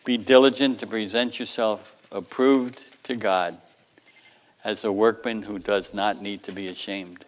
Be 0.03 0.17
diligent 0.17 0.79
to 0.79 0.87
present 0.87 1.39
yourself 1.39 1.95
approved 2.11 2.83
to 3.03 3.15
God 3.15 3.57
as 4.63 4.83
a 4.83 4.91
workman 4.91 5.43
who 5.43 5.59
does 5.59 5.93
not 5.93 6.21
need 6.21 6.43
to 6.43 6.51
be 6.51 6.67
ashamed, 6.67 7.23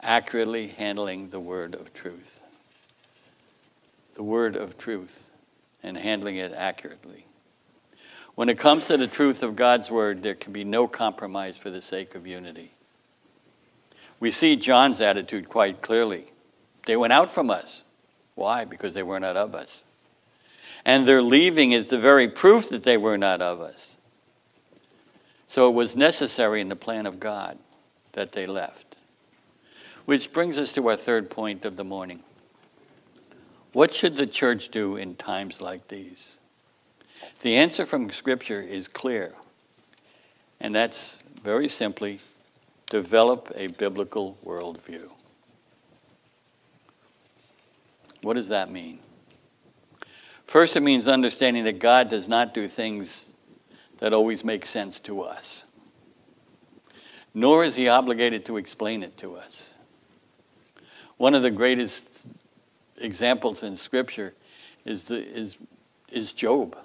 accurately 0.00 0.68
handling 0.68 1.30
the 1.30 1.38
word 1.38 1.74
of 1.74 1.92
truth. 1.94 2.40
The 4.14 4.22
word 4.22 4.56
of 4.56 4.78
truth 4.78 5.30
and 5.82 5.96
handling 5.96 6.36
it 6.36 6.52
accurately. 6.52 7.26
When 8.34 8.48
it 8.48 8.58
comes 8.58 8.86
to 8.86 8.96
the 8.96 9.06
truth 9.06 9.42
of 9.42 9.54
God's 9.54 9.90
word, 9.90 10.22
there 10.22 10.34
can 10.34 10.52
be 10.52 10.64
no 10.64 10.88
compromise 10.88 11.56
for 11.56 11.70
the 11.70 11.82
sake 11.82 12.14
of 12.14 12.26
unity. 12.26 12.72
We 14.18 14.30
see 14.30 14.56
John's 14.56 15.00
attitude 15.00 15.48
quite 15.48 15.82
clearly. 15.82 16.32
They 16.86 16.96
went 16.96 17.12
out 17.12 17.30
from 17.30 17.50
us. 17.50 17.82
Why? 18.34 18.64
Because 18.64 18.94
they 18.94 19.02
were 19.02 19.20
not 19.20 19.36
of 19.36 19.54
us. 19.54 19.84
And 20.84 21.06
their 21.06 21.22
leaving 21.22 21.72
is 21.72 21.86
the 21.86 21.98
very 21.98 22.28
proof 22.28 22.68
that 22.70 22.82
they 22.82 22.96
were 22.96 23.18
not 23.18 23.40
of 23.40 23.60
us. 23.60 23.96
So 25.46 25.68
it 25.68 25.74
was 25.74 25.94
necessary 25.94 26.60
in 26.60 26.68
the 26.68 26.76
plan 26.76 27.06
of 27.06 27.20
God 27.20 27.58
that 28.12 28.32
they 28.32 28.46
left. 28.46 28.96
Which 30.04 30.32
brings 30.32 30.58
us 30.58 30.72
to 30.72 30.88
our 30.88 30.96
third 30.96 31.30
point 31.30 31.64
of 31.64 31.76
the 31.76 31.84
morning. 31.84 32.22
What 33.74 33.92
should 33.92 34.16
the 34.16 34.28
church 34.28 34.68
do 34.68 34.94
in 34.94 35.16
times 35.16 35.60
like 35.60 35.88
these? 35.88 36.38
The 37.40 37.56
answer 37.56 37.84
from 37.84 38.08
Scripture 38.12 38.60
is 38.60 38.86
clear, 38.86 39.34
and 40.60 40.72
that's 40.72 41.18
very 41.42 41.66
simply 41.66 42.20
develop 42.88 43.50
a 43.56 43.66
biblical 43.66 44.38
worldview. 44.46 45.10
What 48.22 48.34
does 48.34 48.46
that 48.46 48.70
mean? 48.70 49.00
First, 50.46 50.76
it 50.76 50.80
means 50.80 51.08
understanding 51.08 51.64
that 51.64 51.80
God 51.80 52.08
does 52.08 52.28
not 52.28 52.54
do 52.54 52.68
things 52.68 53.24
that 53.98 54.12
always 54.12 54.44
make 54.44 54.66
sense 54.66 55.00
to 55.00 55.22
us, 55.22 55.64
nor 57.34 57.64
is 57.64 57.74
He 57.74 57.88
obligated 57.88 58.46
to 58.46 58.56
explain 58.56 59.02
it 59.02 59.16
to 59.16 59.34
us. 59.34 59.72
One 61.16 61.34
of 61.34 61.42
the 61.42 61.50
greatest 61.50 62.13
examples 62.98 63.62
in 63.62 63.76
Scripture 63.76 64.34
is, 64.84 65.04
the, 65.04 65.16
is, 65.16 65.56
is 66.10 66.32
Job. 66.32 66.76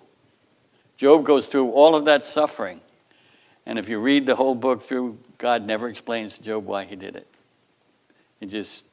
Job 0.97 1.23
goes 1.25 1.47
through 1.47 1.71
all 1.71 1.95
of 1.95 2.05
that 2.05 2.25
suffering. 2.25 2.81
And 3.65 3.77
if 3.77 3.87
you 3.87 3.99
read 3.99 4.25
the 4.25 4.35
whole 4.35 4.55
book 4.55 4.81
through, 4.81 5.17
God 5.37 5.65
never 5.65 5.87
explains 5.87 6.37
to 6.37 6.43
Job 6.43 6.65
why 6.65 6.85
he 6.85 6.95
did 6.95 7.15
it. 7.15 7.27
He 8.39 8.45
just 8.45 8.85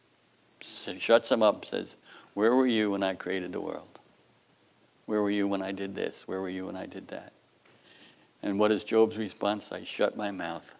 shuts 0.61 1.31
him 1.31 1.43
up, 1.43 1.65
says, 1.65 1.97
where 2.35 2.55
were 2.55 2.67
you 2.67 2.91
when 2.91 3.03
I 3.03 3.15
created 3.15 3.53
the 3.53 3.61
world? 3.61 3.99
Where 5.07 5.23
were 5.23 5.31
you 5.31 5.49
when 5.49 5.63
I 5.63 5.73
did 5.73 5.95
this? 5.95 6.25
Where 6.27 6.41
were 6.41 6.51
you 6.51 6.67
when 6.67 6.77
I 6.77 6.87
did 6.87 7.09
that? 7.09 7.33
And 8.43 8.59
what 8.59 8.71
is 8.71 8.85
Job's 8.85 9.17
response? 9.17 9.73
I 9.73 9.85
shut 9.85 10.17
my 10.17 10.31
mouth. 10.31 10.71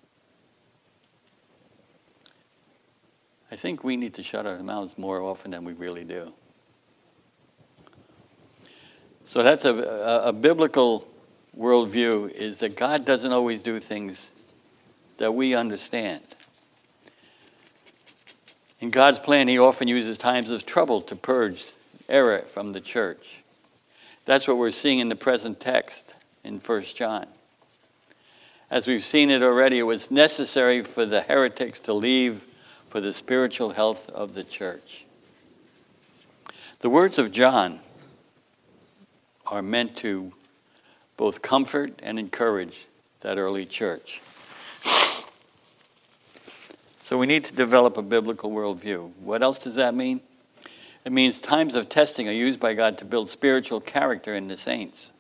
I 3.51 3.57
think 3.57 3.85
we 3.85 3.97
need 3.97 4.15
to 4.15 4.23
shut 4.23 4.47
our 4.47 4.59
mouths 4.63 4.99
more 4.99 5.23
often 5.23 5.53
than 5.53 5.65
we 5.65 5.73
really 5.73 6.05
do. 6.05 6.33
So 9.25 9.43
that's 9.43 9.65
a, 9.65 9.75
a, 9.75 10.29
a, 10.29 10.33
biblical 10.33 11.07
worldview 11.57 12.31
is 12.31 12.59
that 12.59 12.77
God 12.77 13.05
doesn't 13.05 13.33
always 13.33 13.61
do 13.61 13.81
things 13.81 14.31
that 15.19 15.33
we 15.33 15.55
understand. 15.55 16.23
In 18.81 18.91
God's 18.91 19.19
plan, 19.19 19.49
He 19.49 19.59
often 19.59 19.89
uses 19.89 20.19
times 20.19 20.51
of 20.51 20.65
trouble 20.65 21.01
to 21.03 21.17
purge 21.17 21.65
error 22.09 22.41
from 22.47 22.73
the 22.73 22.81
church. 22.81 23.43
That's 24.27 24.47
what 24.47 24.59
we're 24.59 24.71
seeing 24.71 24.99
in 24.99 25.09
the 25.09 25.17
present 25.17 25.61
text 25.61 26.15
in 26.45 26.59
1 26.59 26.83
John. 26.83 27.27
As 28.71 28.87
we've 28.87 29.05
seen 29.05 29.31
it 29.31 29.43
already, 29.43 29.79
it 29.79 29.85
was 29.85 30.11
necessary 30.11 30.83
for 30.83 31.07
the 31.07 31.23
heretics 31.23 31.79
to 31.81 31.93
leave 31.93 32.45
for 32.97 33.03
the 33.03 33.13
spiritual 33.13 33.73
health 33.73 34.09
of 34.09 34.33
the 34.33 34.43
church. 34.43 35.05
The 36.81 36.89
words 36.89 37.19
of 37.19 37.31
John 37.31 37.81
are 39.47 39.61
meant 39.61 39.99
to 39.99 40.33
both 41.19 41.43
comfort 41.43 42.01
and 42.03 42.19
encourage 42.19 42.87
that 43.21 43.37
early 43.37 43.67
church. 43.67 44.23
So 47.05 47.19
we 47.19 47.27
need 47.27 47.45
to 47.45 47.53
develop 47.53 47.99
a 47.99 48.03
biblical 48.03 48.51
worldview. 48.51 49.13
What 49.21 49.43
else 49.43 49.59
does 49.59 49.75
that 49.75 49.95
mean? 49.95 50.23
It 51.05 51.13
means 51.13 51.39
times 51.39 51.75
of 51.75 51.91
testing 51.91 52.31
are 52.31 52.33
used 52.33 52.59
by 52.59 52.73
God 52.73 52.97
to 52.97 53.05
build 53.05 53.29
spiritual 53.29 53.83
character 53.83 54.35
in 54.35 54.49
the 54.49 54.57
saints. 54.57 55.13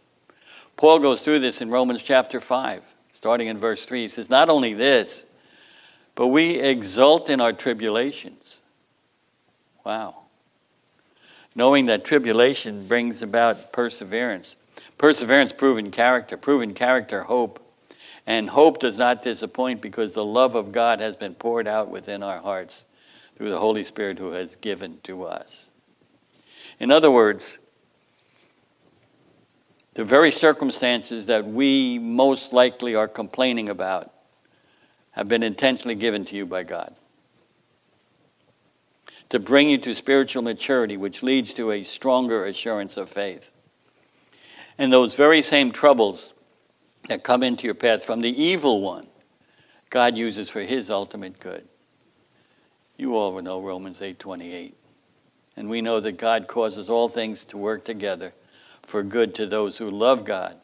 Paul 0.78 0.98
goes 0.98 1.20
through 1.20 1.40
this 1.40 1.60
in 1.60 1.68
Romans 1.68 2.02
chapter 2.02 2.40
5, 2.40 2.82
starting 3.12 3.48
in 3.48 3.58
verse 3.58 3.84
3. 3.84 4.00
He 4.00 4.08
says, 4.08 4.30
Not 4.30 4.48
only 4.48 4.72
this, 4.72 5.26
but 6.16 6.28
we 6.28 6.58
exult 6.58 7.30
in 7.30 7.40
our 7.40 7.52
tribulations. 7.52 8.62
Wow. 9.84 10.16
Knowing 11.54 11.86
that 11.86 12.04
tribulation 12.04 12.88
brings 12.88 13.22
about 13.22 13.70
perseverance. 13.70 14.56
Perseverance, 14.98 15.52
proven 15.52 15.90
character. 15.90 16.36
Proven 16.36 16.74
character, 16.74 17.22
hope. 17.22 17.62
And 18.26 18.48
hope 18.48 18.80
does 18.80 18.98
not 18.98 19.22
disappoint 19.22 19.80
because 19.80 20.14
the 20.14 20.24
love 20.24 20.54
of 20.54 20.72
God 20.72 21.00
has 21.00 21.14
been 21.16 21.34
poured 21.34 21.68
out 21.68 21.90
within 21.90 22.22
our 22.22 22.38
hearts 22.38 22.84
through 23.36 23.50
the 23.50 23.58
Holy 23.58 23.84
Spirit 23.84 24.18
who 24.18 24.32
has 24.32 24.56
given 24.56 24.98
to 25.04 25.24
us. 25.24 25.70
In 26.80 26.90
other 26.90 27.10
words, 27.10 27.58
the 29.94 30.04
very 30.04 30.32
circumstances 30.32 31.26
that 31.26 31.46
we 31.46 31.98
most 31.98 32.54
likely 32.54 32.94
are 32.94 33.08
complaining 33.08 33.68
about 33.68 34.12
have 35.16 35.28
been 35.28 35.42
intentionally 35.42 35.96
given 35.96 36.24
to 36.26 36.36
you 36.36 36.46
by 36.46 36.62
God 36.62 36.94
to 39.28 39.40
bring 39.40 39.68
you 39.68 39.78
to 39.78 39.94
spiritual 39.94 40.42
maturity, 40.42 40.96
which 40.96 41.22
leads 41.22 41.52
to 41.54 41.72
a 41.72 41.84
stronger 41.84 42.44
assurance 42.44 42.96
of 42.96 43.10
faith. 43.10 43.50
And 44.78 44.92
those 44.92 45.14
very 45.14 45.42
same 45.42 45.72
troubles 45.72 46.32
that 47.08 47.24
come 47.24 47.42
into 47.42 47.64
your 47.64 47.74
path 47.74 48.04
from 48.04 48.20
the 48.20 48.42
evil 48.42 48.80
one, 48.80 49.08
God 49.90 50.16
uses 50.16 50.50
for 50.50 50.60
his 50.60 50.90
ultimate 50.90 51.40
good. 51.40 51.66
You 52.96 53.16
all 53.16 53.40
know 53.42 53.60
Romans 53.60 54.00
8:28. 54.00 54.74
And 55.56 55.70
we 55.70 55.80
know 55.80 56.00
that 56.00 56.12
God 56.12 56.46
causes 56.46 56.90
all 56.90 57.08
things 57.08 57.42
to 57.44 57.56
work 57.56 57.84
together 57.84 58.34
for 58.82 59.02
good 59.02 59.34
to 59.36 59.46
those 59.46 59.78
who 59.78 59.90
love 59.90 60.24
God, 60.24 60.60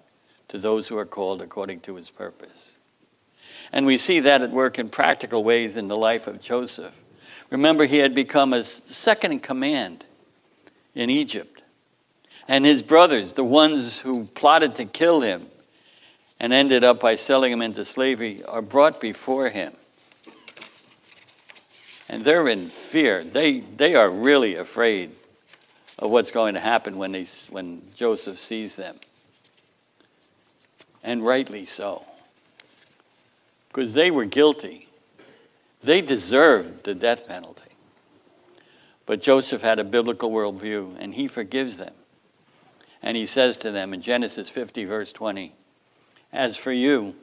to 0.48 0.58
those 0.58 0.88
who 0.88 0.98
are 0.98 1.06
called 1.06 1.40
according 1.40 1.80
to 1.80 1.96
his 1.96 2.10
purpose. 2.10 2.76
And 3.72 3.86
we 3.86 3.98
see 3.98 4.20
that 4.20 4.42
at 4.42 4.50
work 4.50 4.78
in 4.78 4.88
practical 4.88 5.42
ways 5.42 5.76
in 5.76 5.88
the 5.88 5.96
life 5.96 6.26
of 6.26 6.40
Joseph. 6.40 7.00
Remember, 7.50 7.84
he 7.84 7.98
had 7.98 8.14
become 8.14 8.52
a 8.52 8.64
second 8.64 9.32
in 9.32 9.40
command 9.40 10.04
in 10.94 11.10
Egypt. 11.10 11.62
And 12.48 12.64
his 12.64 12.82
brothers, 12.82 13.32
the 13.32 13.44
ones 13.44 13.98
who 13.98 14.24
plotted 14.34 14.76
to 14.76 14.84
kill 14.84 15.20
him 15.20 15.46
and 16.38 16.52
ended 16.52 16.84
up 16.84 17.00
by 17.00 17.16
selling 17.16 17.52
him 17.52 17.62
into 17.62 17.84
slavery, 17.84 18.44
are 18.44 18.62
brought 18.62 19.00
before 19.00 19.48
him 19.48 19.72
and 22.12 22.22
they're 22.22 22.46
in 22.46 22.68
fear. 22.68 23.24
They, 23.24 23.60
they 23.60 23.94
are 23.94 24.10
really 24.10 24.56
afraid 24.56 25.12
of 25.98 26.10
what's 26.10 26.30
going 26.30 26.54
to 26.54 26.60
happen 26.60 26.98
when, 26.98 27.12
they, 27.12 27.26
when 27.48 27.82
Joseph 27.96 28.38
sees 28.38 28.76
them. 28.76 28.96
And 31.02 31.24
rightly 31.24 31.64
so. 31.64 32.04
Because 33.72 33.94
they 33.94 34.10
were 34.10 34.26
guilty. 34.26 34.88
They 35.80 36.00
deserved 36.02 36.84
the 36.84 36.94
death 36.94 37.26
penalty. 37.26 37.62
But 39.06 39.22
Joseph 39.22 39.62
had 39.62 39.78
a 39.78 39.84
biblical 39.84 40.30
worldview, 40.30 40.96
and 40.98 41.14
he 41.14 41.26
forgives 41.26 41.78
them. 41.78 41.94
And 43.02 43.16
he 43.16 43.26
says 43.26 43.56
to 43.58 43.70
them 43.70 43.92
in 43.92 44.02
Genesis 44.02 44.48
50, 44.48 44.84
verse 44.84 45.10
20, 45.10 45.54
As 46.32 46.56
for 46.56 46.70
you, 46.70 47.16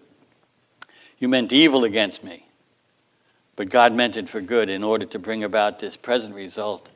you 1.20 1.30
meant 1.30 1.54
evil 1.54 1.84
against 1.84 2.24
me 2.24 2.48
but 3.60 3.68
God 3.68 3.92
meant 3.92 4.16
it 4.16 4.30
for 4.30 4.40
good 4.40 4.70
in 4.70 4.86
order 4.86 5.06
to 5.08 5.20
bring 5.20 5.44
about 5.44 5.80
this 5.80 5.98
present 5.98 6.34
result 6.34 6.88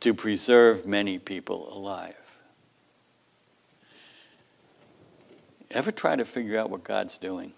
to 0.00 0.12
preserve 0.12 0.84
many 0.84 1.18
people 1.18 1.74
alive. 1.74 2.14
Ever 5.70 5.90
try 5.90 6.14
to 6.14 6.26
figure 6.26 6.58
out 6.58 6.68
what 6.68 6.84
God's 6.84 7.16
doing? 7.16 7.54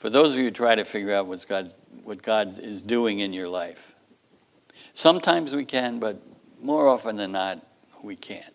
For 0.00 0.08
those 0.08 0.32
of 0.32 0.38
you 0.38 0.44
who 0.44 0.50
try 0.50 0.74
to 0.74 0.84
figure 0.86 1.12
out 1.12 1.26
what's 1.26 1.44
God, 1.44 1.74
what 2.04 2.22
God 2.22 2.58
is 2.58 2.80
doing 2.80 3.18
in 3.18 3.34
your 3.34 3.50
life, 3.50 3.94
sometimes 4.94 5.54
we 5.54 5.66
can, 5.66 5.98
but 5.98 6.22
more 6.58 6.88
often 6.88 7.16
than 7.16 7.32
not, 7.32 7.60
we 8.02 8.16
can't. 8.16 8.54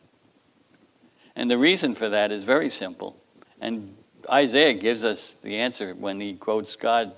And 1.35 1.51
the 1.51 1.59
reason 1.59 1.93
for 1.93 2.09
that 2.09 2.31
is 2.31 2.43
very 2.43 2.71
simple 2.71 3.15
and 3.61 3.95
Isaiah 4.27 4.73
gives 4.73 5.03
us 5.03 5.33
the 5.33 5.57
answer 5.57 5.93
when 5.93 6.19
he 6.19 6.33
quotes 6.33 6.75
God. 6.75 7.13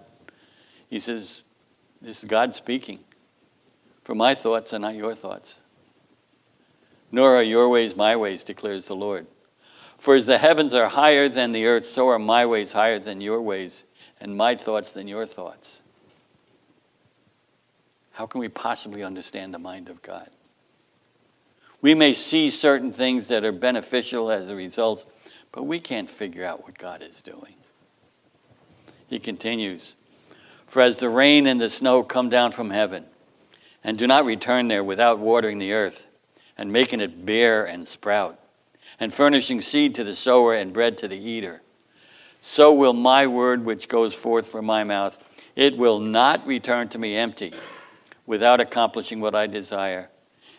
He 0.90 1.00
says, 1.00 1.44
This 2.02 2.22
is 2.22 2.30
God 2.30 2.54
speaking. 2.54 3.00
For 4.04 4.14
my 4.14 4.36
thoughts 4.36 4.74
are 4.74 4.80
not 4.80 4.96
your 4.96 5.16
thoughts, 5.16 5.62
nor 7.14 7.38
are 7.38 7.44
your 7.44 7.70
ways 7.70 7.96
my 7.96 8.18
ways, 8.18 8.44
declares 8.44 8.88
the 8.88 8.96
Lord. 8.96 9.26
For 9.98 10.16
as 10.16 10.26
the 10.26 10.38
heavens 10.38 10.74
are 10.74 10.90
higher 10.90 11.30
than 11.30 11.54
the 11.54 11.66
earth, 11.66 11.86
so 11.86 12.10
are 12.10 12.20
my 12.20 12.46
ways 12.46 12.74
higher 12.74 13.00
than 13.00 13.22
your 13.22 13.42
ways, 13.42 13.86
and 14.20 14.36
my 14.36 14.56
thoughts 14.56 14.92
than 14.92 15.08
your 15.08 15.26
thoughts. 15.26 15.82
How 18.14 18.26
can 18.26 18.40
we 18.40 18.50
possibly 18.50 19.04
understand 19.04 19.54
the 19.54 19.60
mind 19.60 19.90
of 19.90 20.02
God? 20.02 20.30
We 21.82 21.94
may 21.94 22.16
see 22.16 22.50
certain 22.50 22.92
things 22.92 23.28
that 23.28 23.46
are 23.46 23.52
beneficial 23.52 24.32
as 24.32 24.50
a 24.50 24.56
result 24.56 25.06
but 25.52 25.64
we 25.64 25.80
can't 25.80 26.10
figure 26.10 26.46
out 26.46 26.64
what 26.64 26.78
God 26.78 27.02
is 27.02 27.22
doing. 27.22 27.56
He 29.08 29.20
continues 29.20 29.96
For 30.66 30.82
as 30.82 30.98
the 30.98 31.10
rain 31.10 31.48
and 31.48 31.60
the 31.60 31.70
snow 31.70 32.04
come 32.04 32.30
down 32.30 32.52
from 32.52 32.70
heaven, 32.70 33.06
and 33.84 33.98
do 33.98 34.06
not 34.06 34.26
return 34.26 34.68
there 34.68 34.84
without 34.84 35.20
watering 35.20 35.60
the 35.60 35.74
earth, 35.74 36.06
and 36.58 36.72
making 36.72 37.00
it 37.00 37.26
bear 37.26 37.66
and 37.66 37.88
sprout, 37.88 38.40
and 39.00 39.14
furnishing 39.14 39.62
seed 39.62 39.96
to 39.96 40.04
the 40.04 40.16
sower 40.16 40.54
and 40.54 40.74
bread 40.74 40.98
to 41.00 41.08
the 41.08 41.18
eater, 41.18 41.62
so 42.42 42.74
will 42.74 42.94
my 42.94 43.28
word 43.28 43.66
which 43.66 43.88
goes 43.88 44.14
forth 44.14 44.48
from 44.48 44.66
my 44.66 44.84
mouth, 44.84 45.24
it 45.56 45.78
will 45.78 46.00
not 46.00 46.46
return 46.46 46.90
to 46.90 47.00
me 47.00 47.16
empty, 47.16 47.54
without 48.26 48.62
accomplishing 48.62 49.20
what 49.20 49.36
I 49.36 49.48
desire, 49.48 50.10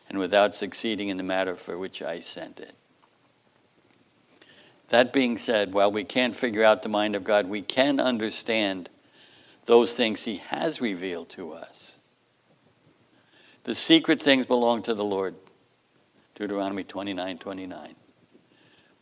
and 0.09 0.19
without 0.19 0.57
succeeding 0.57 1.09
in 1.09 1.17
the 1.17 1.23
matter 1.23 1.55
for 1.55 1.79
which 1.79 2.03
I 2.03 2.21
sent 2.21 2.61
it. 2.61 2.75
That 4.89 5.13
being 5.13 5.37
said, 5.39 5.75
while 5.75 5.93
we 5.93 6.05
can't 6.05 6.35
figure 6.35 6.65
out 6.65 6.83
the 6.83 6.89
mind 6.89 7.15
of 7.15 7.25
God, 7.25 7.47
we 7.47 7.63
can 7.63 8.01
understand 8.01 8.89
those 9.67 9.93
things 9.93 10.25
He 10.25 10.37
has 10.37 10.81
revealed 10.81 11.29
to 11.31 11.53
us. 11.53 11.97
The 13.65 13.75
secret 13.75 14.23
things 14.23 14.47
belong 14.47 14.83
to 14.85 14.95
the 14.95 15.05
Lord. 15.05 15.35
Deuteronomy 16.35 16.85
29 16.85 17.39
29. 17.39 17.95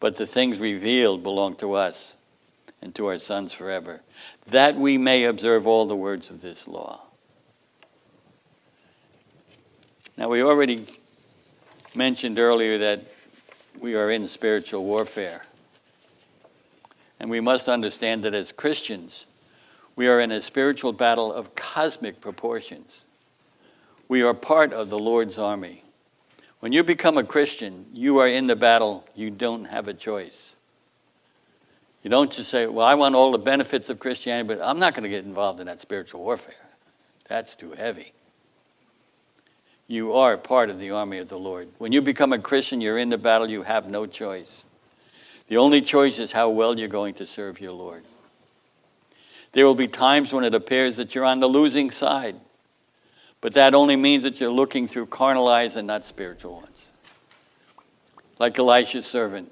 But 0.01 0.17
the 0.17 0.27
things 0.27 0.59
revealed 0.59 1.23
belong 1.23 1.55
to 1.57 1.75
us 1.75 2.16
and 2.87 2.95
to 2.95 3.07
our 3.07 3.19
sons 3.19 3.53
forever, 3.53 4.01
that 4.47 4.77
we 4.77 4.97
may 4.97 5.25
observe 5.25 5.67
all 5.67 5.87
the 5.87 5.97
words 5.97 6.31
of 6.31 6.41
this 6.41 6.69
law. 6.69 7.03
Now, 10.17 10.29
we 10.29 10.41
already 10.41 10.87
mentioned 11.97 12.39
earlier 12.39 12.79
that 12.79 13.03
we 13.81 13.97
are 13.97 14.09
in 14.09 14.29
spiritual 14.29 14.85
warfare. 14.85 15.43
And 17.19 17.29
we 17.29 17.41
must 17.41 17.69
understand 17.69 18.23
that 18.23 18.35
as 18.35 18.53
Christians, 18.53 19.27
we 19.97 20.07
are 20.07 20.21
in 20.21 20.31
a 20.31 20.41
spiritual 20.41 20.93
battle 20.93 21.33
of 21.33 21.57
cosmic 21.57 22.21
proportions. 22.21 23.05
We 24.07 24.23
are 24.23 24.33
part 24.33 24.73
of 24.73 24.91
the 24.91 24.99
Lord's 24.99 25.41
army. 25.41 25.83
When 26.61 26.71
you 26.71 26.85
become 26.85 27.19
a 27.19 27.25
Christian, 27.25 27.87
you 27.93 28.19
are 28.19 28.29
in 28.29 28.47
the 28.47 28.55
battle. 28.55 29.05
You 29.17 29.31
don't 29.31 29.65
have 29.65 29.89
a 29.89 29.95
choice. 29.95 30.56
You 32.07 32.11
don't 32.11 32.31
just 32.31 32.51
say, 32.51 32.69
Well, 32.69 32.87
I 32.87 32.95
want 32.95 33.17
all 33.17 33.33
the 33.33 33.39
benefits 33.39 33.91
of 33.91 33.99
Christianity, 33.99 34.55
but 34.55 34.65
I'm 34.65 34.79
not 34.79 34.95
going 34.95 35.03
to 35.03 35.09
get 35.09 35.25
involved 35.25 35.59
in 35.59 35.67
that 35.67 35.81
spiritual 35.81 36.23
warfare. 36.23 36.55
That's 37.29 37.57
too 37.57 37.73
heavy. 37.73 38.13
You 39.89 40.13
are 40.13 40.37
part 40.37 40.71
of 40.71 40.79
the 40.79 40.93
army 40.93 41.19
of 41.19 41.29
the 41.29 41.37
Lord. 41.37 41.67
When 41.79 41.91
you 41.91 42.01
become 42.01 42.33
a 42.33 42.39
Christian, 42.39 42.81
you're 42.81 42.97
in 42.97 43.09
the 43.09 43.19
battle. 43.19 43.51
You 43.51 43.65
have 43.65 43.89
no 43.89 44.07
choice. 44.07 44.63
The 45.49 45.57
only 45.57 45.83
choice 45.83 46.21
is 46.21 46.31
how 46.31 46.49
well 46.49 46.79
you're 46.79 46.87
going 46.87 47.15
to 47.15 47.27
serve 47.27 47.61
your 47.61 47.73
Lord. 47.73 48.05
There 49.51 49.67
will 49.67 49.75
be 49.75 49.89
times 49.89 50.33
when 50.33 50.45
it 50.45 50.55
appears 50.55 50.99
that 50.99 51.13
you're 51.13 51.25
on 51.25 51.41
the 51.41 51.49
losing 51.49 51.91
side, 51.91 52.37
But 53.41 53.55
that 53.55 53.75
only 53.75 53.97
means 53.97 54.23
that 54.23 54.39
you're 54.39 54.53
looking 54.53 54.87
through 54.87 55.07
carnal 55.07 55.49
eyes 55.49 55.75
and 55.75 55.89
not 55.89 56.07
spiritual 56.07 56.61
ones. 56.61 56.89
Like 58.39 58.57
Elisha's 58.61 59.07
servant, 59.07 59.51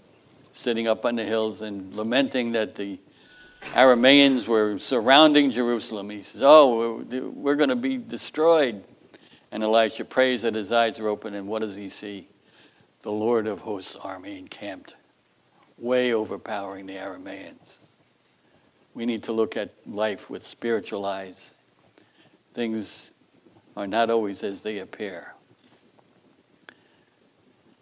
sitting 0.55 0.89
up 0.89 1.05
on 1.05 1.17
the 1.17 1.25
hills 1.25 1.61
and 1.61 1.95
lamenting 1.95 2.53
that 2.53 2.77
the 2.77 2.99
Arameans 3.73 4.47
were 4.47 4.79
surrounding 4.79 5.51
Jerusalem. 5.51 6.09
He 6.09 6.23
says, 6.23 6.41
Oh, 6.43 7.03
we're, 7.11 7.29
we're 7.29 7.55
going 7.57 7.69
to 7.69 7.77
be 7.77 7.99
destroyed. 7.99 8.85
And 9.51 9.63
Elisha 9.63 10.05
prays 10.05 10.43
that 10.43 10.55
his 10.55 10.73
eyes 10.73 10.99
are 10.99 11.09
open, 11.09 11.35
and 11.35 11.47
what 11.47 11.61
does 11.61 11.75
he 11.75 11.89
see? 11.89 12.29
The 13.03 13.13
Lord 13.13 13.47
of 13.47 13.61
hosts' 13.61 13.97
army 13.97 14.39
encamped, 14.39 14.97
way 15.79 16.13
overpowering 16.13 16.87
the 16.87 16.95
Arameans. 16.95 17.79
We 18.95 19.07
need 19.07 19.25
to 19.25 19.33
look 19.33 19.57
at 19.57 19.71
life 19.87 20.31
with 20.31 20.45
spiritual 20.45 21.05
eyes. 21.05 21.53
Things 22.55 23.11
are 23.77 23.87
not 23.87 24.11
always 24.11 24.43
as 24.43 24.61
they 24.61 24.79
appear. 24.79 25.35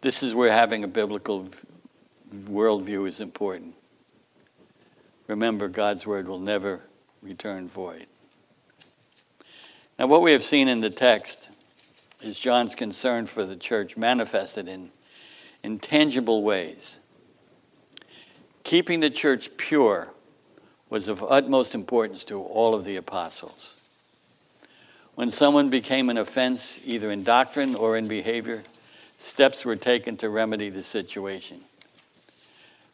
This 0.00 0.22
is 0.22 0.34
where 0.34 0.50
having 0.50 0.84
a 0.84 0.88
biblical 0.88 1.48
worldview 2.33 3.09
is 3.09 3.20
important. 3.20 3.74
Remember, 5.26 5.68
God's 5.68 6.07
word 6.07 6.26
will 6.26 6.39
never 6.39 6.80
return 7.22 7.68
void. 7.68 8.07
Now, 9.99 10.07
what 10.07 10.22
we 10.22 10.33
have 10.33 10.43
seen 10.43 10.68
in 10.68 10.80
the 10.80 10.91
text 10.91 11.49
is 12.20 12.39
John's 12.39 12.74
concern 12.74 13.26
for 13.26 13.45
the 13.45 13.57
church 13.57 13.97
manifested 13.97 14.68
in 14.68 14.91
intangible 15.62 16.43
ways. 16.43 16.99
Keeping 18.64 19.01
the 19.01 19.11
church 19.11 19.57
pure 19.57 20.09
was 20.89 21.09
of 21.09 21.22
utmost 21.22 21.74
importance 21.74 22.24
to 22.24 22.41
all 22.41 22.74
of 22.74 22.85
the 22.85 22.97
apostles. 22.97 23.76
When 25.14 25.30
someone 25.30 25.68
became 25.68 26.09
an 26.11 26.16
offense, 26.16 26.80
either 26.85 27.11
in 27.11 27.22
doctrine 27.22 27.74
or 27.74 27.97
in 27.97 28.09
behavior, 28.09 28.62
steps 29.18 29.64
were 29.64 29.76
taken 29.76 30.16
to 30.18 30.28
remedy 30.28 30.70
the 30.70 30.83
situation. 30.83 31.62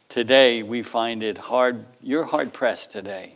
Today, 0.09 0.63
we 0.63 0.81
find 0.81 1.21
it 1.21 1.37
hard, 1.37 1.85
you're 2.01 2.25
hard 2.25 2.51
pressed 2.51 2.91
today 2.91 3.35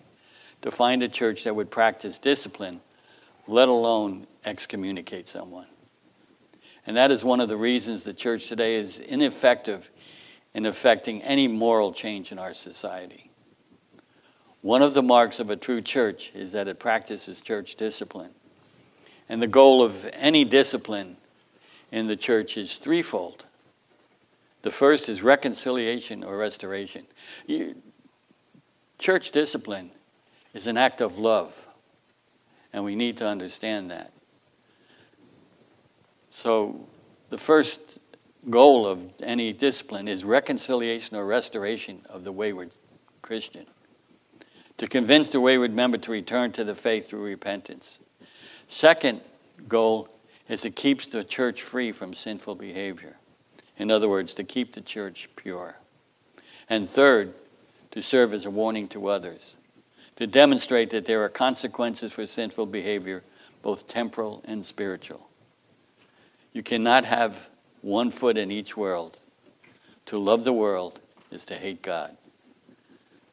to 0.64 0.72
find 0.72 1.04
a 1.04 1.08
church 1.08 1.44
that 1.44 1.56
would 1.56 1.70
practice 1.70 2.18
discipline, 2.18 2.82
let 3.48 3.70
alone 3.70 4.26
excommunicate 4.44 5.30
someone. 5.30 5.68
And 6.88 6.98
that 6.98 7.12
is 7.12 7.24
one 7.24 7.40
of 7.40 7.48
the 7.48 7.58
reasons 7.58 8.02
the 8.02 8.14
church 8.14 8.48
today 8.48 8.74
is 8.76 8.98
ineffective 8.98 9.92
in 10.56 10.66
affecting 10.66 11.22
any 11.22 11.48
moral 11.48 11.94
change 11.94 12.32
in 12.32 12.40
our 12.40 12.56
society. 12.56 13.30
One 14.62 14.82
of 14.82 14.96
the 14.96 15.04
marks 15.04 15.40
of 15.40 15.52
a 15.52 15.56
true 15.56 15.82
church 15.82 16.32
is 16.34 16.54
that 16.54 16.68
it 16.68 16.80
practices 16.80 17.40
church 17.40 17.76
discipline. 17.76 18.32
And 19.30 19.42
the 19.42 19.48
goal 19.48 19.84
of 19.84 20.10
any 20.14 20.44
discipline 20.44 21.18
in 21.92 22.08
the 22.08 22.16
church 22.16 22.58
is 22.58 22.78
threefold. 22.78 23.46
The 24.64 24.72
first 24.72 25.10
is 25.10 25.22
reconciliation 25.22 26.24
or 26.24 26.38
restoration. 26.38 27.06
Church 28.98 29.32
discipline 29.32 29.92
is 30.54 30.68
an 30.68 30.78
act 30.78 31.02
of 31.02 31.18
love, 31.20 31.54
and 32.72 32.84
we 32.84 32.96
need 32.96 33.18
to 33.18 33.28
understand 33.28 33.92
that. 33.92 34.14
So, 36.30 36.88
the 37.30 37.38
first 37.38 37.80
goal 38.50 38.88
of 38.88 39.06
any 39.22 39.52
discipline 39.54 40.08
is 40.08 40.24
reconciliation 40.24 41.18
or 41.18 41.26
restoration 41.26 42.02
of 42.10 42.24
the 42.24 42.32
wayward 42.32 42.72
Christian. 43.22 43.66
To 44.78 44.88
convince 44.88 45.30
the 45.30 45.42
wayward 45.42 45.74
member 45.74 45.98
to 46.00 46.12
return 46.12 46.54
to 46.54 46.64
the 46.64 46.76
faith 46.76 47.10
through 47.10 47.24
repentance. 47.24 48.00
Second 48.68 49.22
goal 49.68 50.10
is 50.48 50.64
it 50.64 50.76
keeps 50.76 51.08
the 51.08 51.24
church 51.24 51.62
free 51.62 51.92
from 51.92 52.14
sinful 52.14 52.56
behavior. 52.56 53.18
In 53.78 53.92
other 53.92 54.08
words, 54.08 54.34
to 54.36 54.44
keep 54.44 54.74
the 54.74 54.82
church 54.82 55.30
pure. 55.36 55.78
And 56.70 56.90
third, 56.90 57.34
to 57.92 58.02
serve 58.02 58.34
as 58.34 58.46
a 58.46 58.50
warning 58.50 58.88
to 58.90 59.08
others, 59.08 59.56
to 60.16 60.28
demonstrate 60.28 60.90
that 60.92 61.06
there 61.06 61.24
are 61.24 61.30
consequences 61.30 62.14
for 62.14 62.26
sinful 62.26 62.68
behavior, 62.68 63.24
both 63.62 63.88
temporal 63.88 64.42
and 64.46 64.66
spiritual. 64.66 65.30
You 66.54 66.64
cannot 66.64 67.06
have 67.06 67.50
one 67.82 68.12
foot 68.12 68.38
in 68.38 68.52
each 68.52 68.78
world. 68.78 69.18
To 70.08 70.18
love 70.18 70.44
the 70.44 70.54
world 70.54 71.00
is 71.32 71.46
to 71.46 71.56
hate 71.56 71.82
God. 71.82 72.16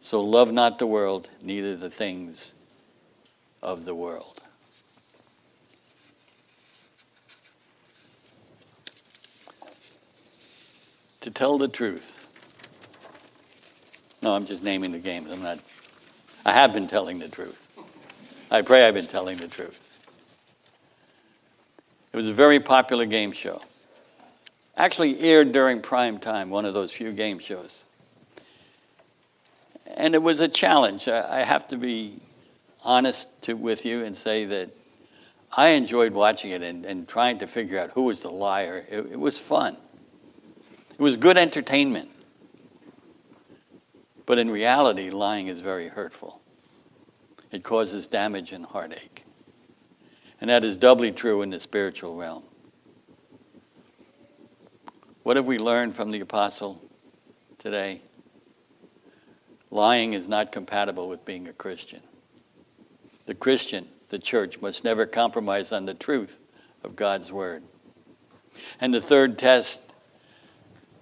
So 0.01 0.23
love 0.23 0.53
not 0.53 0.79
the 0.79 0.87
world, 0.87 1.29
neither 1.43 1.77
the 1.77 1.91
things 1.91 2.55
of 3.63 3.85
the 3.85 3.95
world. 3.95 4.40
To 11.23 11.31
tell 11.31 11.59
the 11.59 11.69
truth. 11.69 12.21
No, 14.23 14.35
I'm 14.35 14.47
just 14.47 14.63
naming 14.63 14.93
the 14.93 14.99
games. 14.99 15.31
I'm 15.31 15.43
not. 15.43 15.59
I 16.45 16.53
have 16.53 16.73
been 16.73 16.89
telling 16.89 17.19
the 17.19 17.29
truth. 17.29 17.69
I 18.51 18.63
pray 18.63 18.87
I've 18.87 18.95
been 18.95 19.07
telling 19.07 19.37
the 19.37 19.49
truth. 19.49 19.91
It 22.13 22.17
was 22.17 22.27
a 22.27 22.33
very 22.33 22.59
popular 22.59 23.07
game 23.07 23.33
show. 23.33 23.61
Actually 24.77 25.21
aired 25.21 25.53
during 25.53 25.81
prime 25.81 26.19
time, 26.19 26.51
one 26.51 26.65
of 26.65 26.75
those 26.75 26.93
few 26.93 27.13
game 27.13 27.39
shows. 27.39 27.85
And 29.97 30.15
it 30.15 30.23
was 30.23 30.41
a 30.41 30.49
challenge. 30.49 31.07
I 31.07 31.45
have 31.45 31.69
to 31.69 31.77
be 31.77 32.19
honest 32.83 33.29
to, 33.43 33.55
with 33.55 33.85
you 33.85 34.05
and 34.05 34.17
say 34.17 34.47
that 34.47 34.71
I 35.57 35.71
enjoyed 35.71 36.13
watching 36.13 36.51
it 36.53 36.63
and, 36.63 36.85
and 36.87 37.07
trying 37.07 37.39
to 37.41 37.47
figure 37.47 37.79
out 37.79 37.91
who 37.91 38.05
was 38.05 38.21
the 38.21 38.31
liar. 38.31 38.85
It, 38.89 39.13
it 39.13 39.21
was 39.21 39.39
fun. 39.39 39.77
It 41.01 41.03
was 41.03 41.17
good 41.17 41.39
entertainment. 41.39 42.11
But 44.27 44.39
in 44.39 44.51
reality, 44.51 45.09
lying 45.09 45.47
is 45.47 45.61
very 45.61 45.89
hurtful. 45.89 46.43
It 47.51 47.63
causes 47.63 48.07
damage 48.07 48.53
and 48.53 48.67
heartache. 48.67 49.25
And 50.43 50.51
that 50.51 50.63
is 50.63 50.77
doubly 50.77 51.11
true 51.11 51.41
in 51.41 51.49
the 51.49 51.59
spiritual 51.59 52.17
realm. 52.17 52.43
What 55.23 55.37
have 55.37 55.47
we 55.47 55.59
learned 55.59 55.97
from 55.97 56.11
the 56.11 56.21
apostle 56.21 56.83
today? 57.57 58.03
Lying 59.71 60.13
is 60.13 60.29
not 60.29 60.53
compatible 60.53 61.09
with 61.09 61.25
being 61.25 61.49
a 61.49 61.55
Christian. 61.55 62.03
The 63.25 63.35
Christian, 63.35 63.89
the 64.11 64.19
church, 64.19 64.61
must 64.61 64.85
never 64.85 65.07
compromise 65.07 65.73
on 65.73 65.87
the 65.87 65.95
truth 65.95 66.39
of 66.85 66.95
God's 66.95 67.33
word. 67.33 67.63
And 68.83 68.93
the 68.93 69.01
third 69.01 69.39
test 69.39 69.81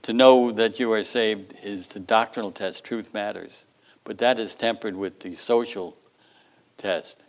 to 0.08 0.14
know 0.14 0.50
that 0.50 0.80
you 0.80 0.90
are 0.90 1.04
saved 1.04 1.52
is 1.62 1.88
the 1.88 2.00
doctrinal 2.00 2.50
test. 2.50 2.82
Truth 2.82 3.12
matters. 3.12 3.64
But 4.04 4.16
that 4.16 4.38
is 4.38 4.54
tempered 4.54 4.96
with 4.96 5.20
the 5.20 5.36
social 5.36 5.98
test 6.78 7.22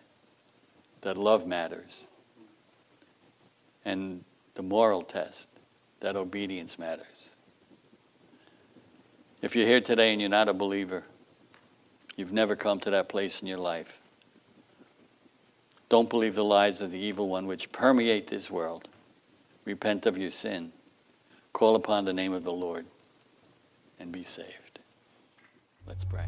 that 1.01 1.17
love 1.17 1.45
matters, 1.45 2.05
and 3.83 4.23
the 4.53 4.61
moral 4.61 5.01
test 5.01 5.49
that 5.99 6.15
obedience 6.15 6.79
matters. 6.79 7.31
If 9.41 9.57
you're 9.57 9.67
here 9.67 9.81
today 9.81 10.13
and 10.13 10.21
you're 10.21 10.29
not 10.29 10.47
a 10.47 10.53
believer, 10.53 11.03
you've 12.15 12.31
never 12.31 12.55
come 12.55 12.79
to 12.79 12.91
that 12.91 13.09
place 13.09 13.41
in 13.41 13.47
your 13.49 13.57
life. 13.57 13.99
Don't 15.89 16.09
believe 16.09 16.35
the 16.35 16.45
lies 16.45 16.79
of 16.79 16.91
the 16.91 16.99
evil 16.99 17.27
one 17.27 17.45
which 17.45 17.73
permeate 17.73 18.27
this 18.27 18.49
world. 18.49 18.87
Repent 19.65 20.05
of 20.05 20.17
your 20.17 20.31
sin. 20.31 20.71
Call 21.53 21.75
upon 21.75 22.05
the 22.05 22.13
name 22.13 22.33
of 22.33 22.43
the 22.43 22.51
Lord 22.51 22.85
and 23.99 24.11
be 24.11 24.23
saved. 24.23 24.79
Let's 25.87 26.05
pray. 26.05 26.25